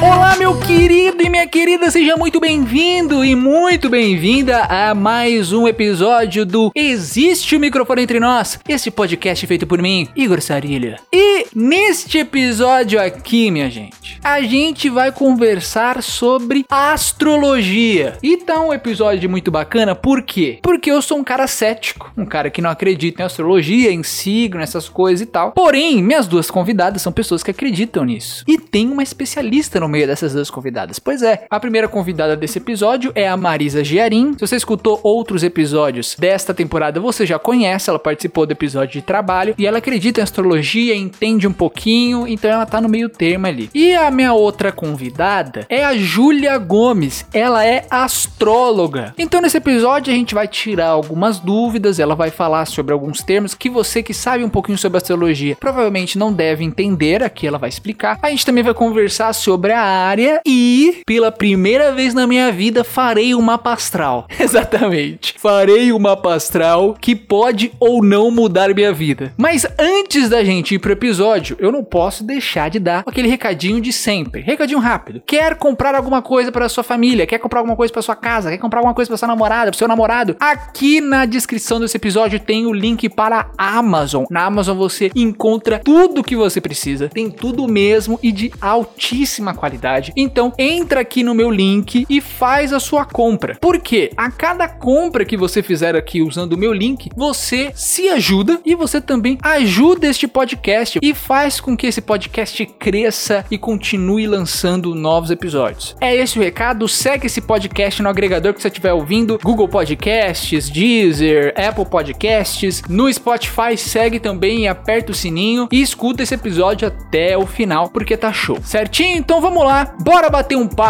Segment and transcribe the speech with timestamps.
[0.00, 5.68] Olá, meu querido e minha querida, seja muito bem-vindo e muito bem-vinda a mais um
[5.68, 10.98] episódio do Existe o Microfone Entre Nós, este podcast feito por mim, Igor Sarilha.
[11.12, 18.18] E neste episódio aqui, minha gente, a gente vai conversar sobre astrologia.
[18.20, 20.58] E tá um episódio muito bacana, por quê?
[20.60, 24.60] Porque eu sou um cara cético, um cara que não acredita em astrologia, em signo,
[24.60, 25.52] essas coisas e tal.
[25.52, 28.42] Porém, minhas duas convidadas são pessoas que acreditam nisso.
[28.48, 30.98] E tem uma especialista no meio dessas duas convidadas.
[31.12, 34.32] Pois é, a primeira convidada desse episódio é a Marisa Giarim.
[34.32, 39.02] Se você escutou outros episódios desta temporada, você já conhece, ela participou do episódio de
[39.02, 43.46] trabalho e ela acredita em astrologia, entende um pouquinho, então ela tá no meio termo
[43.46, 43.68] ali.
[43.74, 47.26] E a minha outra convidada é a Júlia Gomes.
[47.30, 49.12] Ela é astróloga.
[49.18, 53.54] Então nesse episódio a gente vai tirar algumas dúvidas, ela vai falar sobre alguns termos
[53.54, 57.68] que você que sabe um pouquinho sobre astrologia provavelmente não deve entender, aqui ela vai
[57.68, 58.18] explicar.
[58.22, 62.84] A gente também vai conversar sobre a área e, pela primeira vez na minha vida,
[62.84, 64.26] farei um mapa astral.
[64.38, 65.34] Exatamente.
[65.38, 69.32] Farei um mapa astral que pode ou não mudar minha vida.
[69.36, 73.80] Mas antes da gente ir pro episódio, eu não posso deixar de dar aquele recadinho
[73.80, 74.42] de sempre.
[74.42, 75.22] Recadinho rápido.
[75.26, 77.26] Quer comprar alguma coisa para sua família?
[77.26, 78.50] Quer comprar alguma coisa para sua casa?
[78.50, 80.36] Quer comprar alguma coisa para sua namorada, para seu namorado?
[80.40, 84.24] Aqui na descrição desse episódio tem o link para a Amazon.
[84.30, 87.08] Na Amazon você encontra tudo que você precisa.
[87.08, 90.12] Tem tudo mesmo e de altíssima qualidade.
[90.16, 90.52] Então
[90.92, 93.56] entra aqui no meu link e faz a sua compra.
[93.58, 98.60] Porque a cada compra que você fizer aqui usando o meu link, você se ajuda
[98.62, 104.26] e você também ajuda este podcast e faz com que esse podcast cresça e continue
[104.26, 105.96] lançando novos episódios.
[105.98, 106.86] É esse o recado.
[106.86, 113.10] Segue esse podcast no agregador que você estiver ouvindo: Google Podcasts, Deezer, Apple Podcasts, no
[113.10, 113.78] Spotify.
[113.78, 118.30] Segue também e aperta o sininho e escuta esse episódio até o final porque tá
[118.30, 118.58] show.
[118.62, 119.16] Certinho?
[119.16, 120.81] Então vamos lá, bora bater um papo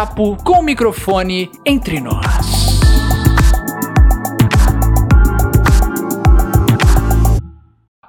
[0.43, 2.62] com o microfone entre nós.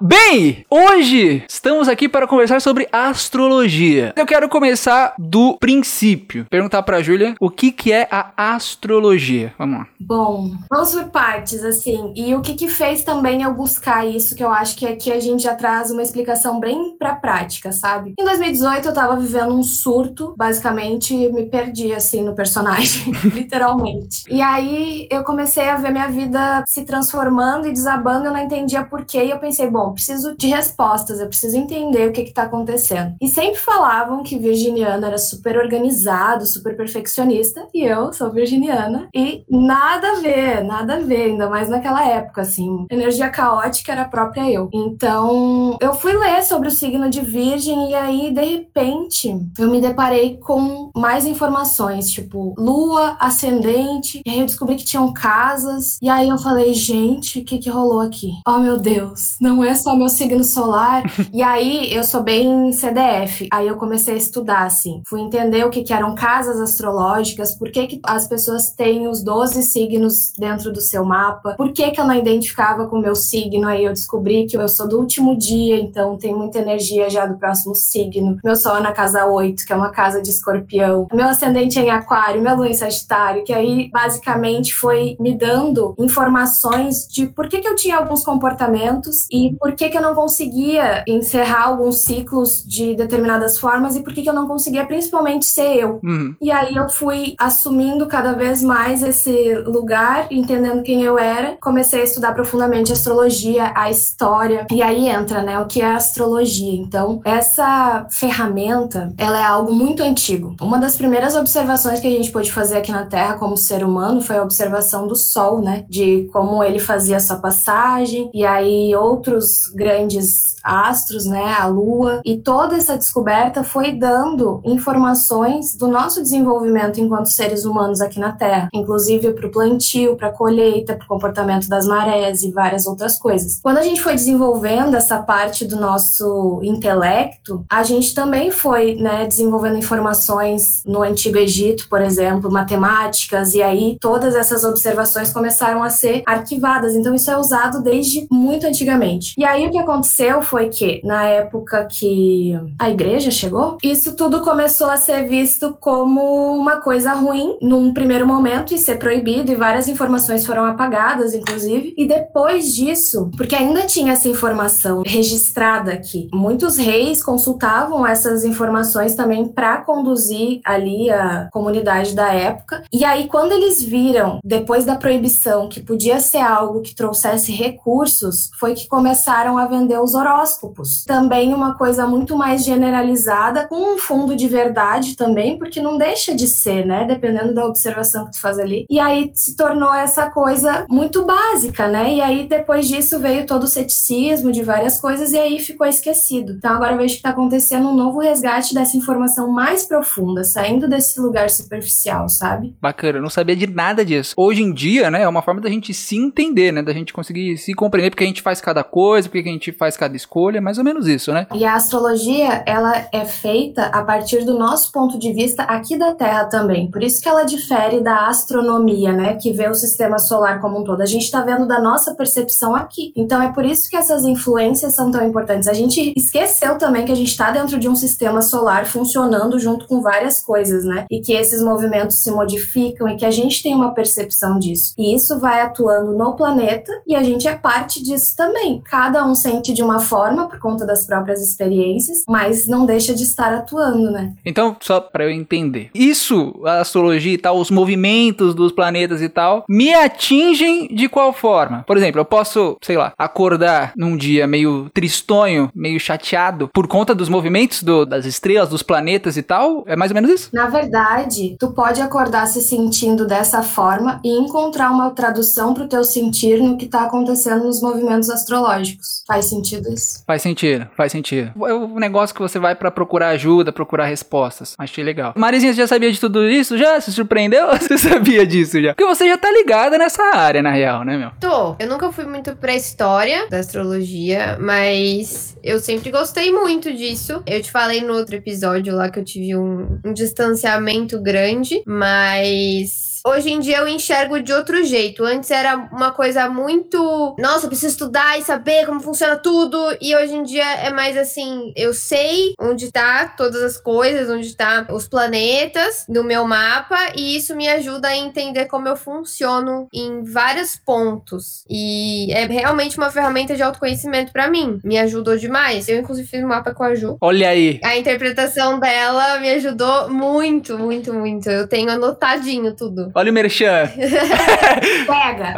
[0.01, 4.13] Bem, hoje estamos aqui para conversar sobre astrologia.
[4.17, 6.45] Eu quero começar do princípio.
[6.49, 9.53] Perguntar para Júlia o que que é a astrologia.
[9.57, 9.87] Vamos lá.
[9.97, 12.11] Bom, vamos por partes, assim.
[12.13, 15.19] E o que que fez também eu buscar isso, que eu acho que aqui a
[15.21, 18.13] gente já traz uma explicação bem pra prática, sabe?
[18.19, 24.25] Em 2018 eu tava vivendo um surto, basicamente me perdi, assim, no personagem, literalmente.
[24.29, 28.83] E aí eu comecei a ver minha vida se transformando e desabando, eu não entendia
[28.83, 32.43] por quê, e eu pensei, bom, preciso de respostas, eu preciso entender o que está
[32.43, 33.15] acontecendo.
[33.21, 39.43] E sempre falavam que virginiano era super organizado, super perfeccionista, e eu sou virginiana, e
[39.49, 42.85] nada a ver, nada a ver, ainda mais naquela época, assim.
[42.89, 44.69] Energia caótica era própria eu.
[44.73, 49.81] Então, eu fui ler sobre o signo de Virgem, e aí, de repente, eu me
[49.81, 56.09] deparei com mais informações, tipo, lua, ascendente, e aí eu descobri que tinham casas, e
[56.09, 58.31] aí eu falei, gente, o que que rolou aqui?
[58.47, 61.03] Oh, meu Deus, não é só meu signo solar.
[61.33, 63.47] e aí eu sou bem CDF.
[63.51, 65.01] Aí eu comecei a estudar, assim.
[65.07, 69.23] Fui entender o que, que eram casas astrológicas, por que, que as pessoas têm os
[69.23, 73.15] 12 signos dentro do seu mapa, por que, que eu não identificava com o meu
[73.15, 73.67] signo.
[73.67, 77.37] Aí eu descobri que eu sou do último dia, então tem muita energia já do
[77.37, 78.37] próximo signo.
[78.43, 81.07] Meu sol é na casa 8, que é uma casa de escorpião.
[81.13, 85.95] Meu ascendente é em aquário, meu lua em sagitário, que aí basicamente foi me dando
[85.99, 90.13] informações de por que, que eu tinha alguns comportamentos e por que, que eu não
[90.13, 95.43] conseguia encerrar alguns ciclos de determinadas formas e por que, que eu não conseguia principalmente
[95.45, 95.99] ser eu.
[96.03, 96.35] Uhum.
[96.39, 101.57] E aí eu fui assumindo cada vez mais esse lugar, entendendo quem eu era.
[101.59, 104.67] Comecei a estudar profundamente astrologia, a história.
[104.71, 106.79] E aí entra, né, o que é astrologia.
[106.79, 110.55] Então, essa ferramenta, ela é algo muito antigo.
[110.61, 114.21] Uma das primeiras observações que a gente pôde fazer aqui na Terra como ser humano
[114.21, 119.54] foi a observação do Sol, né, de como ele fazia sua passagem e aí outros
[119.73, 126.99] grandes astros, né, a Lua, e toda essa descoberta foi dando informações do nosso desenvolvimento
[126.99, 131.07] enquanto seres humanos aqui na Terra, inclusive para o plantio, para a colheita, para o
[131.07, 133.59] comportamento das marés e várias outras coisas.
[133.61, 139.27] Quando a gente foi desenvolvendo essa parte do nosso intelecto, a gente também foi, né,
[139.27, 145.89] desenvolvendo informações no Antigo Egito, por exemplo, matemáticas, e aí todas essas observações começaram a
[145.91, 146.95] ser arquivadas.
[146.95, 149.35] Então isso é usado desde muito antigamente.
[149.37, 154.41] E aí o que aconteceu foi que, na época que a igreja chegou, isso tudo
[154.41, 159.55] começou a ser visto como uma coisa ruim num primeiro momento e ser proibido, e
[159.55, 161.93] várias informações foram apagadas, inclusive.
[161.97, 169.15] E depois disso, porque ainda tinha essa informação registrada aqui, muitos reis consultavam essas informações
[169.15, 172.83] também para conduzir ali a comunidade da época.
[172.91, 178.49] E aí, quando eles viram, depois da proibição, que podia ser algo que trouxesse recursos,
[178.59, 181.03] foi que começaram a vender os horóscopos.
[181.05, 186.33] Também uma coisa muito mais generalizada, com um fundo de verdade também, porque não deixa
[186.33, 187.05] de ser, né?
[187.05, 188.85] Dependendo da observação que tu faz ali.
[188.89, 192.13] E aí se tornou essa coisa muito básica, né?
[192.13, 196.53] E aí depois disso veio todo o ceticismo de várias coisas e aí ficou esquecido.
[196.53, 200.87] Então agora eu vejo que está acontecendo um novo resgate dessa informação mais profunda, saindo
[200.87, 202.75] desse lugar superficial, sabe?
[202.81, 204.33] Bacana, eu não sabia de nada disso.
[204.37, 206.81] Hoje em dia, né, é uma forma da gente se entender, né?
[206.81, 209.97] Da gente conseguir se compreender porque a gente faz cada coisa, porque a gente faz
[209.97, 211.47] cada escolha, é mais ou menos isso, né?
[211.53, 216.13] E a astrologia, ela é feita a partir do nosso ponto de vista aqui da
[216.13, 216.89] Terra também.
[216.89, 220.83] Por isso que ela difere da astronomia, né, que vê o sistema solar como um
[220.83, 221.01] todo.
[221.01, 223.13] A gente está vendo da nossa percepção aqui.
[223.15, 225.67] Então é por isso que essas influências são tão importantes.
[225.67, 229.87] A gente esqueceu também que a gente está dentro de um sistema solar funcionando junto
[229.87, 231.05] com várias coisas, né?
[231.09, 234.93] E que esses movimentos se modificam e que a gente tem uma percepção disso.
[234.97, 238.81] E isso vai atuando no planeta e a gente é parte disso também.
[238.83, 243.23] Cada um sente de uma forma por conta das próprias experiências, mas não deixa de
[243.23, 244.33] estar atuando, né?
[244.45, 245.89] Então, só para eu entender.
[245.93, 251.31] Isso, a astrologia e tal, os movimentos dos planetas e tal, me atingem de qual
[251.33, 251.83] forma?
[251.87, 257.13] Por exemplo, eu posso, sei lá, acordar num dia meio tristonho, meio chateado por conta
[257.13, 259.83] dos movimentos do, das estrelas, dos planetas e tal?
[259.87, 260.49] É mais ou menos isso?
[260.53, 266.03] Na verdade, tu pode acordar se sentindo dessa forma e encontrar uma tradução pro teu
[266.03, 268.94] sentir no que tá acontecendo nos movimentos astrológicos.
[269.27, 270.23] Faz sentido isso?
[270.25, 271.51] Faz sentido, faz sentido.
[271.67, 274.73] É o negócio que você vai para procurar ajuda, procurar respostas.
[274.77, 275.33] Achei legal.
[275.35, 276.77] Marizinha, você já sabia de tudo isso?
[276.77, 276.99] Já?
[276.99, 277.67] Se surpreendeu?
[277.85, 278.93] Você sabia disso já?
[278.93, 281.31] Porque você já tá ligada nessa área, na real, né, meu?
[281.39, 281.75] Tô.
[281.77, 287.43] Eu nunca fui muito pra história da astrologia, mas eu sempre gostei muito disso.
[287.45, 293.14] Eu te falei no outro episódio lá que eu tive um, um distanciamento grande, mas
[293.25, 295.23] hoje em dia eu enxergo de outro jeito.
[295.23, 299.77] Antes era uma coisa muito, nossa, eu preciso estudar e saber como funciona tudo.
[299.99, 304.55] E hoje em dia é mais assim, eu sei onde tá todas as coisas, onde
[304.55, 309.87] tá os planetas no meu mapa e isso me ajuda a entender como eu funciono
[309.93, 311.65] em vários pontos.
[311.69, 314.79] E é realmente uma ferramenta de autoconhecimento para mim.
[314.83, 315.87] Me ajudou demais.
[315.87, 317.17] Eu inclusive fiz um mapa com a Ju.
[317.21, 317.79] Olha aí.
[317.83, 321.49] A interpretação dela me ajudou muito, muito, muito.
[321.49, 323.11] Eu tenho anotadinho tudo.
[323.17, 323.89] Olha o merchan.
[325.07, 325.55] Pega!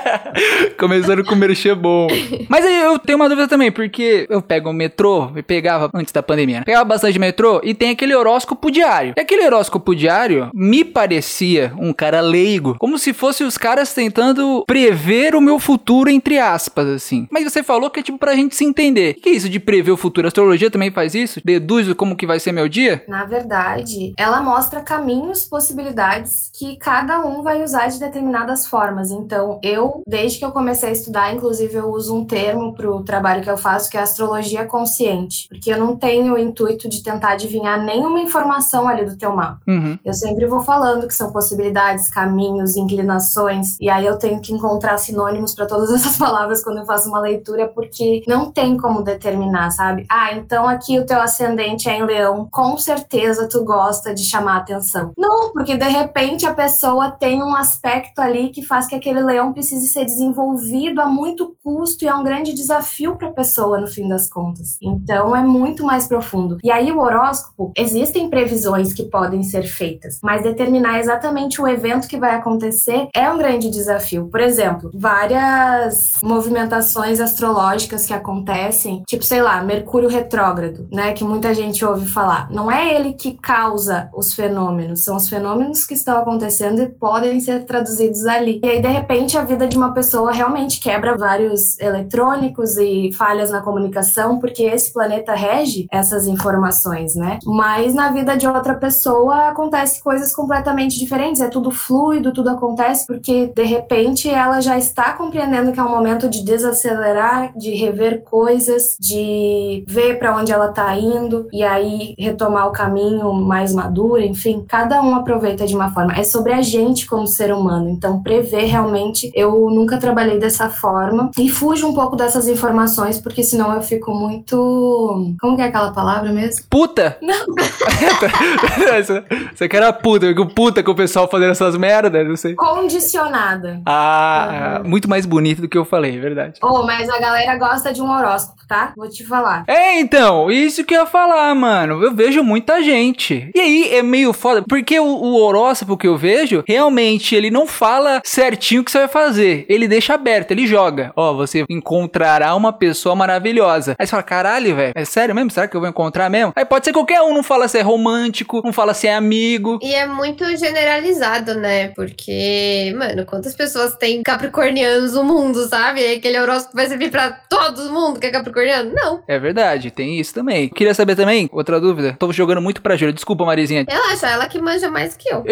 [0.80, 2.08] Começando com o merchan bom.
[2.48, 6.10] Mas aí eu tenho uma dúvida também, porque eu pego o metrô, e pegava antes
[6.10, 6.64] da pandemia, né?
[6.64, 9.12] pegava bastante metrô e tem aquele horóscopo diário.
[9.14, 14.64] E aquele horóscopo diário me parecia um cara leigo, como se fosse os caras tentando
[14.66, 17.28] prever o meu futuro, entre aspas, assim.
[17.30, 19.16] Mas você falou que é tipo pra gente se entender.
[19.18, 20.26] O que é isso de prever o futuro?
[20.26, 21.42] A astrologia também faz isso?
[21.44, 23.04] Deduz como que vai ser meu dia?
[23.06, 29.10] Na verdade, ela mostra caminhos, possibilidades que cada um vai usar de determinadas formas.
[29.10, 33.02] Então, eu, desde que eu comecei a estudar, inclusive eu uso um termo para o
[33.02, 37.02] trabalho que eu faço, que é astrologia consciente, porque eu não tenho o intuito de
[37.02, 39.60] tentar adivinhar nenhuma informação ali do teu mapa.
[39.66, 39.98] Uhum.
[40.04, 44.98] Eu sempre vou falando que são possibilidades, caminhos, inclinações, e aí eu tenho que encontrar
[44.98, 49.70] sinônimos para todas essas palavras quando eu faço uma leitura, porque não tem como determinar,
[49.70, 50.06] sabe?
[50.08, 54.58] Ah, então aqui o teu ascendente é em leão, com certeza tu gosta de chamar
[54.58, 55.12] atenção.
[55.16, 59.50] Não, porque de repente a pessoa tem um aspecto ali que faz que aquele leão
[59.50, 63.86] precise ser desenvolvido a muito custo e é um grande desafio para a pessoa no
[63.86, 64.76] fim das contas.
[64.82, 66.58] Então é muito mais profundo.
[66.62, 72.06] E aí o horóscopo, existem previsões que podem ser feitas, mas determinar exatamente o evento
[72.06, 74.28] que vai acontecer é um grande desafio.
[74.28, 81.54] Por exemplo, várias movimentações astrológicas que acontecem, tipo, sei lá, Mercúrio retrógrado, né, que muita
[81.54, 82.50] gente ouve falar.
[82.50, 87.40] Não é ele que causa os fenômenos, são os fenômenos que estão acontecendo e podem
[87.40, 88.60] ser traduzidos ali.
[88.62, 93.50] E aí, de repente, a vida de uma pessoa realmente quebra vários eletrônicos e falhas
[93.50, 97.38] na comunicação, porque esse planeta rege essas informações, né?
[97.44, 103.06] Mas na vida de outra pessoa acontece coisas completamente diferentes, é tudo fluido, tudo acontece
[103.06, 108.22] porque de repente ela já está compreendendo que é um momento de desacelerar, de rever
[108.22, 114.20] coisas, de ver para onde ela está indo e aí retomar o caminho mais maduro,
[114.20, 116.14] enfim, cada um aproveita de uma forma.
[116.14, 117.90] É sobre a gente como ser humano.
[117.90, 123.42] Então, prever realmente, eu nunca trabalhei dessa forma e fujo um pouco dessas informações, porque
[123.42, 125.34] senão eu fico muito.
[125.40, 126.64] Como que é aquela palavra mesmo?
[126.70, 127.18] Puta!
[127.20, 127.46] Não.
[129.54, 132.54] Você quer a puta, eu fico puta com o pessoal fazendo essas merdas, não sei.
[132.54, 133.80] Condicionada.
[133.86, 136.60] Ah, muito mais bonito do que eu falei, é verdade.
[136.62, 138.92] Oh, mas a galera gosta de um horóscopo, tá?
[138.96, 139.64] Vou te falar.
[139.66, 142.02] É, então, isso que eu ia falar, mano.
[142.02, 143.50] Eu vejo muita gente.
[143.54, 147.66] E aí é meio foda, porque o, o horóscopo que eu vejo, realmente, ele não
[147.66, 149.64] fala certinho o que você vai fazer.
[149.68, 151.12] Ele deixa aberto, ele joga.
[151.16, 153.96] Ó, você encontrará uma pessoa maravilhosa.
[153.98, 155.50] Aí você fala, caralho, velho, é sério mesmo?
[155.50, 156.52] Será que eu vou encontrar mesmo?
[156.54, 159.78] Aí pode ser qualquer um, não fala se é romântico, não fala se é amigo.
[159.82, 161.88] E é muito generalizado, né?
[161.88, 166.00] Porque, mano, quantas pessoas tem capricornianos no mundo, sabe?
[166.00, 168.92] E aquele horóscopo vai servir pra todo mundo que é capricorniano?
[168.94, 169.22] Não.
[169.26, 170.68] É verdade, tem isso também.
[170.68, 172.16] Queria saber também, outra dúvida.
[172.18, 173.14] Tô jogando muito pra Júlia.
[173.14, 173.84] Desculpa, Marizinha.
[173.88, 175.42] Relaxa, ela que manja mais que eu.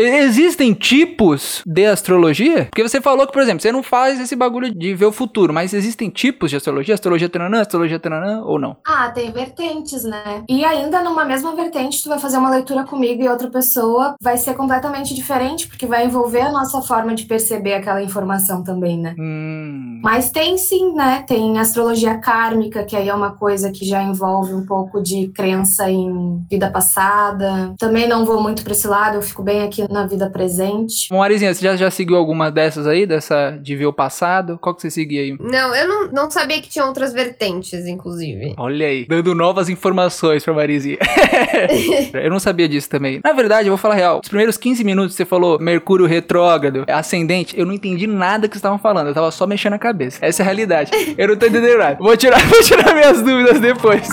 [0.58, 2.64] Existem tipos de astrologia?
[2.64, 5.52] Porque você falou que, por exemplo, você não faz esse bagulho de ver o futuro,
[5.54, 6.94] mas existem tipos de astrologia?
[6.94, 8.76] Astrologia tananã, astrologia tananã ou não?
[8.84, 10.42] Ah, tem vertentes, né?
[10.48, 14.36] E ainda numa mesma vertente, tu vai fazer uma leitura comigo e outra pessoa vai
[14.36, 19.14] ser completamente diferente, porque vai envolver a nossa forma de perceber aquela informação também, né?
[19.16, 20.00] Hum.
[20.02, 21.22] Mas tem sim, né?
[21.24, 25.88] Tem astrologia kármica, que aí é uma coisa que já envolve um pouco de crença
[25.88, 27.76] em vida passada.
[27.78, 30.47] Também não vou muito pra esse lado, eu fico bem aqui na vida presente.
[31.10, 33.06] Marizinha, você já, já seguiu alguma dessas aí?
[33.06, 34.58] Dessa de ver o passado?
[34.58, 35.36] Qual que você seguia aí?
[35.38, 38.54] Não, eu não, não sabia que tinha outras vertentes, inclusive.
[38.56, 40.98] Olha aí, dando novas informações pra Marizinha.
[42.14, 43.20] eu não sabia disso também.
[43.24, 44.20] Na verdade, eu vou falar real.
[44.22, 48.60] Os primeiros 15 minutos você falou Mercúrio retrógrado, ascendente, eu não entendi nada que vocês
[48.60, 49.08] estavam falando.
[49.08, 50.18] Eu tava só mexendo a cabeça.
[50.20, 50.90] Essa é a realidade.
[51.16, 51.96] Eu não tô entendendo nada.
[51.98, 54.08] Vou tirar, vou tirar minhas dúvidas depois.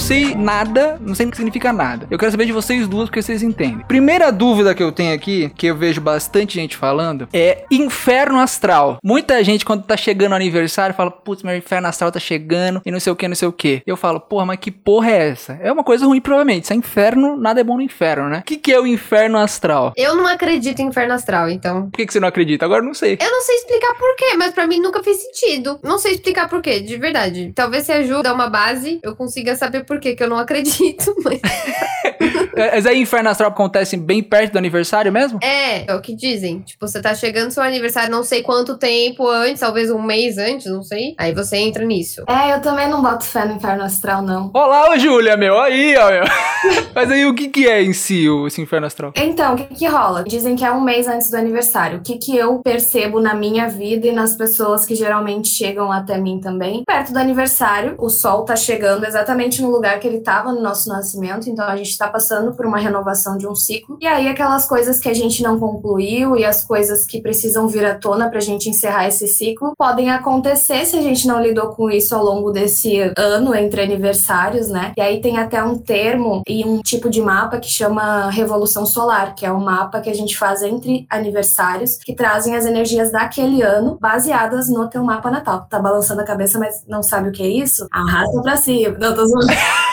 [0.00, 2.06] Sei nada, não sei o que significa nada.
[2.10, 3.84] Eu quero saber de vocês duas porque vocês entendem.
[3.86, 8.98] Primeira dúvida que eu tenho aqui, que eu vejo bastante gente falando, é inferno astral.
[9.04, 12.90] Muita gente, quando tá chegando o aniversário, fala: Putz, meu inferno astral tá chegando e
[12.90, 13.82] não sei o que, não sei o que.
[13.86, 15.58] Eu falo: Porra, mas que porra é essa?
[15.62, 16.66] É uma coisa ruim, provavelmente.
[16.66, 18.38] Se é inferno, nada é bom no inferno, né?
[18.38, 19.92] O que, que é o inferno astral?
[19.96, 21.90] Eu não acredito em inferno astral, então.
[21.90, 22.64] Por que, que você não acredita?
[22.64, 23.18] Agora não sei.
[23.20, 25.78] Eu não sei explicar por quê, mas pra mim nunca fez sentido.
[25.82, 27.52] Não sei explicar por quê, de verdade.
[27.54, 31.40] Talvez se ajuda uma base, eu consiga saber por que eu não acredito, mas.
[32.60, 35.38] Mas aí inferno astral acontece bem perto do aniversário mesmo?
[35.42, 36.60] É, é o que dizem.
[36.60, 40.38] Tipo, você tá chegando no seu aniversário não sei quanto tempo antes, talvez um mês
[40.38, 41.14] antes, não sei.
[41.18, 42.22] Aí você entra nisso.
[42.28, 44.50] É, eu também não boto fé no inferno astral, não.
[44.52, 45.58] Olá, ô Júlia, meu.
[45.60, 46.24] Aí, ó, meu.
[46.94, 49.12] Mas aí o que que é em si o, esse inferno astral?
[49.16, 50.24] Então, o que que rola?
[50.24, 51.98] Dizem que é um mês antes do aniversário.
[51.98, 56.18] O que que eu percebo na minha vida e nas pessoas que geralmente chegam até
[56.18, 56.82] mim também?
[56.86, 60.88] Perto do aniversário, o sol tá chegando exatamente no lugar que ele tava no nosso
[60.88, 63.98] nascimento, então a gente tá passando por uma renovação de um ciclo.
[64.00, 67.84] E aí aquelas coisas que a gente não concluiu e as coisas que precisam vir
[67.84, 71.90] à tona pra gente encerrar esse ciclo podem acontecer se a gente não lidou com
[71.90, 74.92] isso ao longo desse ano entre aniversários, né?
[74.96, 79.34] E aí tem até um termo e um tipo de mapa que chama revolução solar,
[79.34, 83.62] que é um mapa que a gente faz entre aniversários que trazem as energias daquele
[83.62, 85.66] ano baseadas no teu mapa natal.
[85.68, 87.86] Tá balançando a cabeça, mas não sabe o que é isso?
[87.90, 88.96] Arrasta pra cima.
[88.98, 89.46] Não, tô zoando.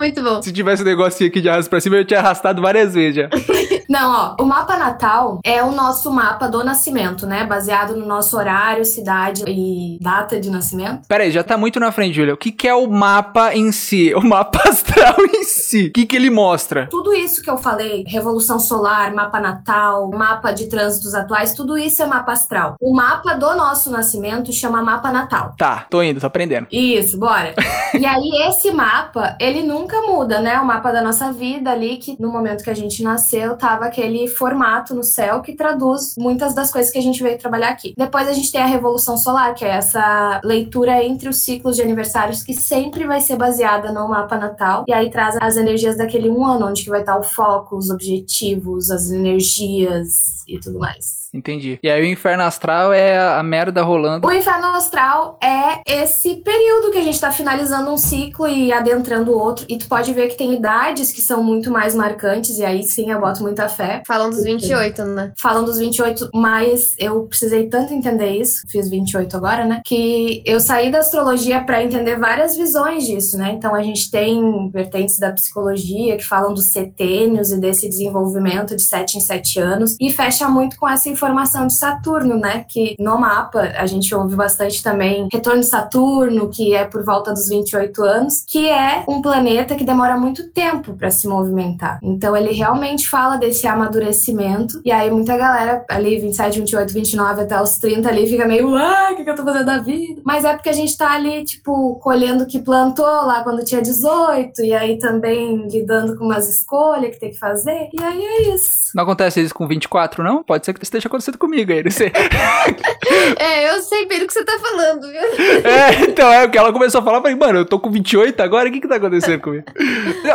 [0.00, 0.42] Muito bom.
[0.42, 3.28] Se tivesse um negocinho aqui de arrasto pra cima, eu tinha arrastado várias vezes já.
[3.88, 7.44] Não, ó, o mapa natal é o nosso mapa do nascimento, né?
[7.44, 11.06] Baseado no nosso horário, cidade e data de nascimento.
[11.08, 12.34] Pera aí, já tá muito na frente, Júlia.
[12.34, 14.14] O que, que é o mapa em si?
[14.18, 15.86] O mapa astral em si.
[15.86, 16.88] O que, que ele mostra?
[16.90, 22.02] Tudo isso que eu falei, revolução solar, mapa natal, mapa de trânsitos atuais, tudo isso
[22.02, 22.74] é mapa astral.
[22.80, 25.54] O mapa do nosso nascimento chama mapa natal.
[25.56, 26.66] Tá, tô indo, tô aprendendo.
[26.72, 27.54] Isso, bora.
[27.98, 30.58] e aí, esse mapa, ele nunca muda, né?
[30.58, 34.94] O mapa da nossa vida ali, que no momento que a gente nasceu, aquele formato
[34.94, 37.94] no céu que traduz muitas das coisas que a gente veio trabalhar aqui.
[37.96, 41.82] Depois a gente tem a Revolução Solar, que é essa leitura entre os ciclos de
[41.82, 44.84] aniversários que sempre vai ser baseada no mapa natal.
[44.88, 47.90] E aí traz as energias daquele um ano, onde que vai estar o foco, os
[47.90, 51.27] objetivos, as energias e tudo mais.
[51.32, 51.78] Entendi.
[51.82, 54.26] E aí o inferno astral é a merda rolando.
[54.26, 59.32] O inferno astral é esse período que a gente tá finalizando um ciclo e adentrando
[59.32, 59.66] o outro.
[59.68, 63.10] E tu pode ver que tem idades que são muito mais marcantes, e aí sim
[63.10, 64.02] eu boto muita fé.
[64.06, 65.32] Falam dos 28, né?
[65.36, 69.82] Falam dos 28, mas eu precisei tanto entender isso, fiz 28 agora, né?
[69.84, 73.52] Que eu saí da astrologia para entender várias visões disso, né?
[73.52, 78.82] Então a gente tem vertentes da psicologia que falam dos setênios e desse desenvolvimento de
[78.82, 82.64] 7 em 7 anos, e fecha muito com essa informação de Saturno, né?
[82.68, 87.32] Que no mapa a gente ouve bastante também retorno de Saturno, que é por volta
[87.32, 91.98] dos 28 anos, que é um planeta que demora muito tempo para se movimentar.
[92.02, 97.60] Então ele realmente fala desse amadurecimento, e aí muita galera ali, 27, 28, 29 até
[97.60, 100.22] os 30 ali, fica meio, ah, o que, que eu tô fazendo da vida?
[100.24, 103.82] Mas é porque a gente tá ali, tipo, colhendo o que plantou lá quando tinha
[103.82, 108.54] 18, e aí também lidando com umas escolhas que tem que fazer, e aí é
[108.54, 108.90] isso.
[108.94, 110.42] Não acontece isso com 24, não?
[110.42, 112.12] Pode ser que esteja acontecendo comigo aí, não sei.
[113.38, 115.20] é, eu sei bem do que você tá falando, viu?
[115.68, 118.40] É, então, é, que ela começou a falar, eu falei, mano, eu tô com 28
[118.40, 119.64] agora, o que que tá acontecendo comigo?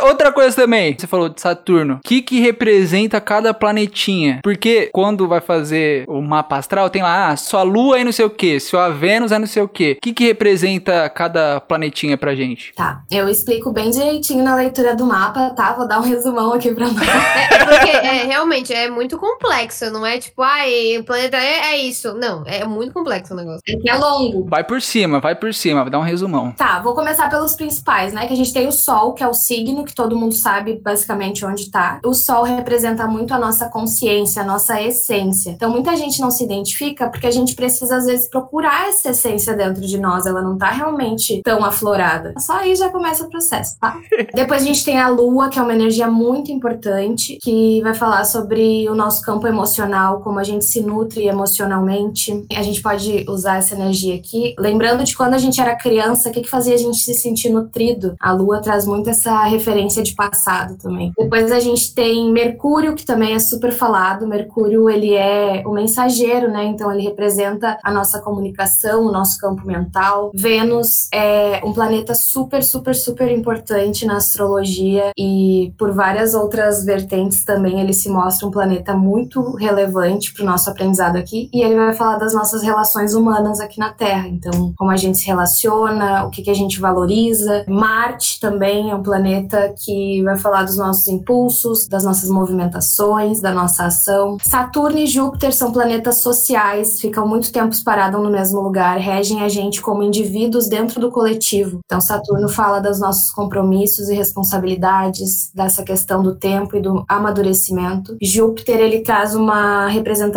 [0.04, 4.40] Outra coisa também, você falou de Saturno, o que que representa cada planetinha?
[4.44, 8.26] Porque quando vai fazer o mapa astral, tem lá, ah, sua Lua é não sei
[8.26, 9.94] o que, sua Vênus é não sei o que.
[9.94, 12.74] O que que representa cada planetinha pra gente?
[12.76, 15.74] Tá, eu explico bem direitinho na leitura do mapa, tá?
[15.74, 17.08] Vou dar um resumão aqui pra nós.
[17.08, 21.74] É, é porque, é, realmente, é muito complexo, não é tipo, ai, o planeta é,
[21.74, 22.14] é isso.
[22.14, 23.62] Não, é muito complexo o negócio.
[23.68, 24.46] É que é longo.
[24.46, 26.52] Vai por cima, vai por cima, vai dar um resumão.
[26.52, 28.28] Tá, vou começar pelos principais, né?
[28.28, 31.46] Que a gente tem o Sol, que é o signo, que todo mundo sabe basicamente
[31.46, 32.00] onde tá.
[32.04, 35.52] O Sol representa muito a nossa consciência, a nossa essência.
[35.52, 39.56] Então, muita gente não se identifica porque a gente precisa, às vezes, procurar essa essência
[39.56, 40.26] dentro de nós.
[40.26, 42.34] Ela não tá realmente tão aflorada.
[42.40, 44.00] Só aí já começa o processo, tá?
[44.34, 48.24] Depois a gente tem a Lua, que é uma energia muito importante, que vai falar
[48.26, 52.46] sobre o nosso campo emocional, como a gente se nutre emocionalmente.
[52.56, 54.56] A gente pode usar essa energia aqui.
[54.58, 57.50] Lembrando de quando a gente era criança, o que, que fazia a gente se sentir
[57.50, 58.16] nutrido?
[58.20, 61.12] A Lua traz muito essa referência de passado também.
[61.18, 64.28] Depois a gente tem Mercúrio, que também é super falado.
[64.28, 66.66] Mercúrio, ele é o mensageiro, né?
[66.66, 70.32] Então ele representa a nossa comunicação, o nosso campo mental.
[70.34, 77.44] Vênus é um planeta super, super, super importante na astrologia e por várias outras vertentes
[77.44, 81.50] também ele se mostra um planeta muito relevante para o nosso aprendizado aqui.
[81.54, 84.28] E ele vai falar das nossas relações humanas aqui na Terra.
[84.28, 87.64] Então, como a gente se relaciona, o que, que a gente valoriza.
[87.68, 93.54] Marte também é um planeta que vai falar dos nossos impulsos, das nossas movimentações, da
[93.54, 94.38] nossa ação.
[94.44, 99.50] Saturno e Júpiter são planetas sociais, ficam muito tempo parados no mesmo lugar, regem a
[99.50, 101.80] gente como indivíduos dentro do coletivo.
[101.86, 108.16] Então, Saturno fala dos nossos compromissos e responsabilidades, dessa questão do tempo e do amadurecimento.
[108.22, 110.33] Júpiter, ele traz uma representação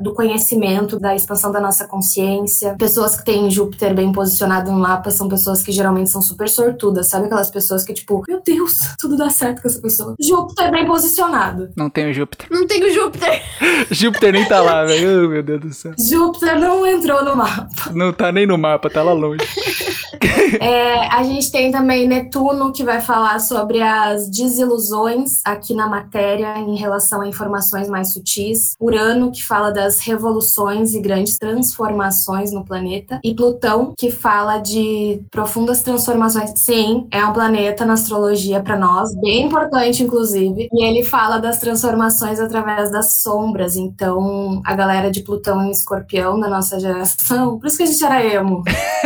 [0.00, 2.74] do conhecimento, da expansão da nossa consciência.
[2.78, 7.08] Pessoas que têm Júpiter bem posicionado no mapa são pessoas que geralmente são super sortudas,
[7.08, 10.14] sabe aquelas pessoas que tipo, meu Deus, tudo dá certo com essa pessoa.
[10.20, 11.70] Júpiter bem posicionado.
[11.76, 12.46] Não tenho Júpiter.
[12.50, 13.42] Não tenho Júpiter.
[13.90, 15.26] Júpiter nem tá lá, velho.
[15.26, 15.92] Oh, meu Deus do céu.
[15.98, 17.68] Júpiter não entrou no mapa.
[17.92, 19.44] Não tá nem no mapa, tá lá longe.
[20.62, 26.58] É, a gente tem também Netuno, que vai falar sobre as desilusões aqui na matéria
[26.58, 28.76] em relação a informações mais sutis.
[28.80, 33.20] Urano, que fala das revoluções e grandes transformações no planeta.
[33.24, 36.52] E Plutão, que fala de profundas transformações.
[36.56, 40.68] Sim, é um planeta na astrologia para nós, bem importante, inclusive.
[40.72, 43.76] E ele fala das transformações através das sombras.
[43.76, 47.58] Então, a galera de Plutão em escorpião da nossa geração.
[47.58, 48.62] Por isso que a gente era emo.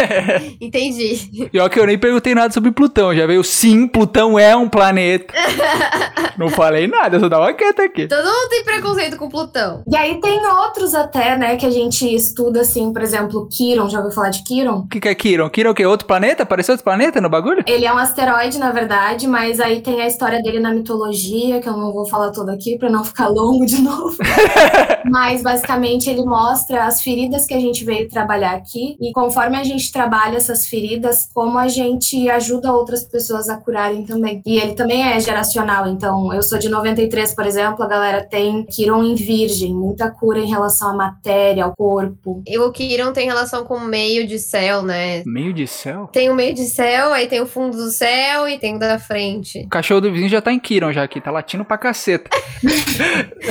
[0.60, 1.25] Entendi.
[1.50, 3.14] Pior que eu nem perguntei nada sobre Plutão.
[3.14, 5.32] Já veio sim, Plutão é um planeta.
[6.36, 8.06] Não falei nada, só dava quieta aqui.
[8.06, 9.82] Todo mundo tem preconceito com Plutão.
[9.90, 13.88] E aí tem outros até, né, que a gente estuda, assim, por exemplo, Quiron.
[13.88, 14.80] Já ouviu falar de Quiron?
[14.80, 15.48] O que, que é Kiron?
[15.48, 15.86] Kiron é o quê?
[15.86, 16.42] Outro planeta?
[16.42, 17.64] Apareceu outro planeta no bagulho?
[17.66, 21.68] Ele é um asteroide, na verdade, mas aí tem a história dele na mitologia, que
[21.68, 24.16] eu não vou falar toda aqui pra não ficar longo de novo.
[25.10, 29.64] mas basicamente ele mostra as feridas que a gente veio trabalhar aqui e conforme a
[29.64, 34.42] gente trabalha essas feridas, como a gente ajuda outras pessoas a curarem também.
[34.46, 38.64] E ele também é geracional, então eu sou de 93, por exemplo, a galera tem
[38.64, 42.42] Quiron em Virgem, muita cura em relação à matéria, ao corpo.
[42.46, 45.22] E o Kiron tem relação com o meio de céu, né?
[45.26, 46.08] Meio de céu?
[46.12, 48.98] Tem o meio de céu, aí tem o fundo do céu e tem o da
[48.98, 49.60] frente.
[49.60, 52.28] O cachorro do vizinho já tá em Kiron já aqui, tá latindo pra caceta.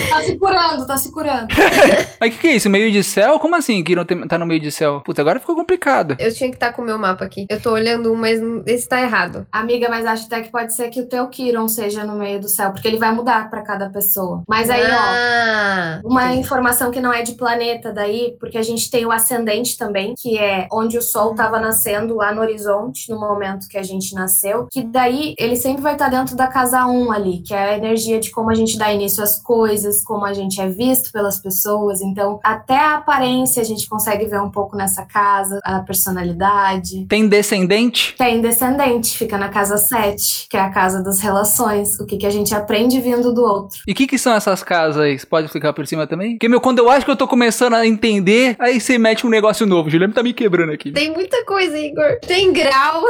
[0.09, 1.47] Tá se curando, tá se curando.
[2.19, 2.69] Mas o que, que é isso?
[2.69, 3.39] Meio de céu?
[3.39, 5.01] Como assim Kiron tem- tá no meio de céu?
[5.05, 6.15] Puta, agora ficou complicado.
[6.19, 7.45] Eu tinha que estar com o meu mapa aqui.
[7.49, 9.45] Eu tô olhando um, mas esse tá errado.
[9.51, 12.47] Amiga, mas acho até que pode ser que o teu Quiron seja no meio do
[12.47, 14.43] céu, porque ele vai mudar pra cada pessoa.
[14.47, 16.39] Mas aí, ó, ah, Uma entendi.
[16.41, 20.37] informação que não é de planeta daí, porque a gente tem o ascendente também, que
[20.37, 24.67] é onde o sol estava nascendo lá no horizonte, no momento que a gente nasceu,
[24.71, 28.19] que daí ele sempre vai estar dentro da casa 1 ali, que é a energia
[28.19, 32.01] de como a gente dá início às coisas, como a gente é visto pelas pessoas.
[32.01, 37.05] Então, até a aparência a gente consegue ver um pouco nessa casa, a personalidade.
[37.05, 38.15] Tem descendente?
[38.17, 41.99] Tem descendente, fica na casa 7, que é a casa das relações.
[41.99, 43.79] O que, que a gente aprende vindo do outro.
[43.87, 45.17] E o que, que são essas casas aí?
[45.17, 46.31] Você pode explicar por cima também?
[46.31, 49.29] Porque, meu, quando eu acho que eu tô começando a entender, aí você mete um
[49.29, 49.89] negócio novo.
[49.89, 50.91] Juliano tá me quebrando aqui.
[50.91, 52.19] Tem muita coisa, Igor.
[52.25, 53.03] Tem grau.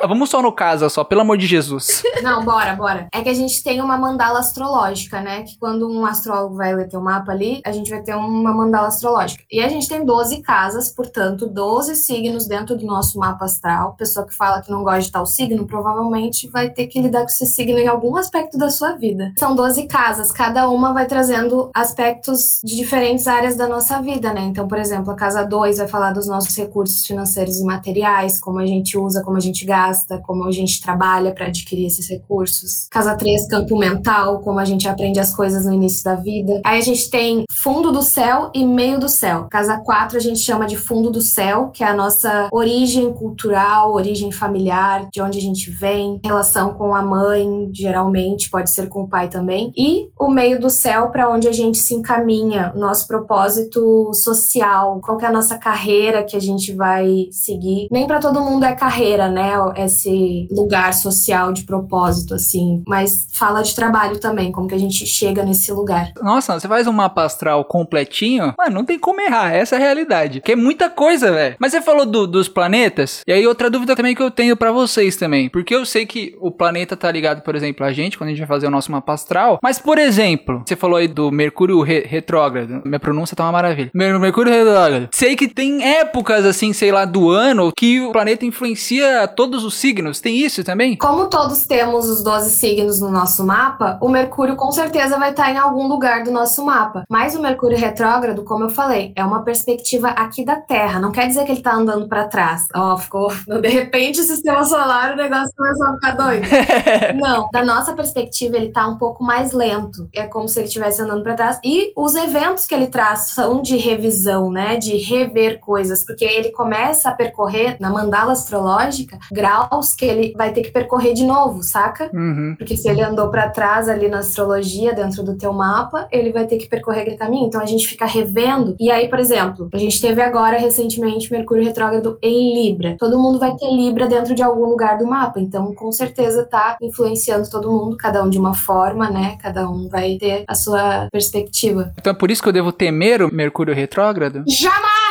[0.00, 2.02] Ah, Vamos só no casa, só, pelo amor de Jesus.
[2.22, 3.08] Não, bora, bora.
[3.12, 5.42] É que a gente tem uma mandala astrológica, né?
[5.42, 8.88] Que quando um astrólogo vai ler teu mapa ali, a gente vai ter uma mandala
[8.88, 9.44] astrológica.
[9.50, 13.81] E a gente tem 12 casas, portanto, 12 signos dentro do nosso mapa astral.
[13.90, 17.26] Pessoa que fala que não gosta de tal signo, provavelmente vai ter que lidar com
[17.26, 19.32] esse signo em algum aspecto da sua vida.
[19.38, 24.42] São 12 casas, cada uma vai trazendo aspectos de diferentes áreas da nossa vida, né?
[24.42, 28.58] Então, por exemplo, a casa 2 vai falar dos nossos recursos financeiros e materiais, como
[28.58, 32.86] a gente usa, como a gente gasta, como a gente trabalha para adquirir esses recursos.
[32.90, 36.60] Casa 3, campo mental, como a gente aprende as coisas no início da vida.
[36.64, 39.46] Aí a gente tem fundo do céu e meio do céu.
[39.50, 43.71] Casa 4 a gente chama de fundo do céu, que é a nossa origem cultural,
[43.86, 49.02] origem familiar, de onde a gente vem, relação com a mãe, geralmente, pode ser com
[49.02, 49.72] o pai também.
[49.76, 55.20] E o meio do céu para onde a gente se encaminha, nosso propósito social, qual
[55.20, 57.88] é a nossa carreira que a gente vai seguir.
[57.90, 59.52] Nem para todo mundo é carreira, né?
[59.76, 65.06] Esse lugar social de propósito assim, mas fala de trabalho também, como que a gente
[65.06, 66.12] chega nesse lugar.
[66.22, 69.80] Nossa, você faz um mapa astral completinho, mano, não tem como errar, essa é a
[69.80, 70.40] realidade.
[70.40, 71.56] Que é muita coisa, velho.
[71.58, 74.72] Mas você falou do- dos planetas, e aí outra dúvida também que eu tenho pra
[74.72, 75.48] vocês também.
[75.48, 78.38] Porque eu sei que o planeta tá ligado, por exemplo, a gente, quando a gente
[78.40, 79.58] vai fazer o nosso mapa astral.
[79.62, 82.82] Mas, por exemplo, você falou aí do Mercúrio re- retrógrado.
[82.84, 83.90] Minha pronúncia tá uma maravilha.
[83.94, 85.08] Mer- Mercúrio retrógrado.
[85.12, 89.74] Sei que tem épocas, assim, sei lá, do ano, que o planeta influencia todos os
[89.74, 90.20] signos.
[90.20, 90.96] Tem isso também?
[90.96, 95.50] Como todos temos os 12 signos no nosso mapa, o Mercúrio com certeza vai estar
[95.52, 97.04] em algum lugar do nosso mapa.
[97.10, 100.98] Mas o Mercúrio retrógrado, como eu falei, é uma perspectiva aqui da Terra.
[101.00, 102.66] Não quer dizer que ele tá andando pra trás.
[102.74, 103.30] Ó, ficou.
[103.46, 106.46] De repente, o sistema solar, o negócio começou a ficar doido.
[107.20, 110.08] Não, da nossa perspectiva, ele tá um pouco mais lento.
[110.14, 111.58] É como se ele estivesse andando pra trás.
[111.64, 114.76] E os eventos que ele traz são de revisão, né?
[114.76, 116.04] De rever coisas.
[116.04, 121.14] Porque ele começa a percorrer, na mandala astrológica, graus que ele vai ter que percorrer
[121.14, 122.10] de novo, saca?
[122.12, 122.54] Uhum.
[122.56, 126.46] Porque se ele andou pra trás ali na astrologia, dentro do teu mapa, ele vai
[126.46, 127.46] ter que percorrer aquele caminho.
[127.46, 128.76] Então a gente fica revendo.
[128.78, 132.96] E aí, por exemplo, a gente teve agora recentemente Mercúrio retrógrado em Libra.
[132.98, 135.40] Todo mundo vai ter Libra dentro de algum lugar do mapa.
[135.40, 139.36] Então, com certeza tá influenciando todo mundo, cada um de uma forma, né?
[139.40, 141.92] Cada um vai ter a sua perspectiva.
[141.98, 144.44] Então é por isso que eu devo temer o Mercúrio retrógrado?
[144.46, 145.01] Jamais!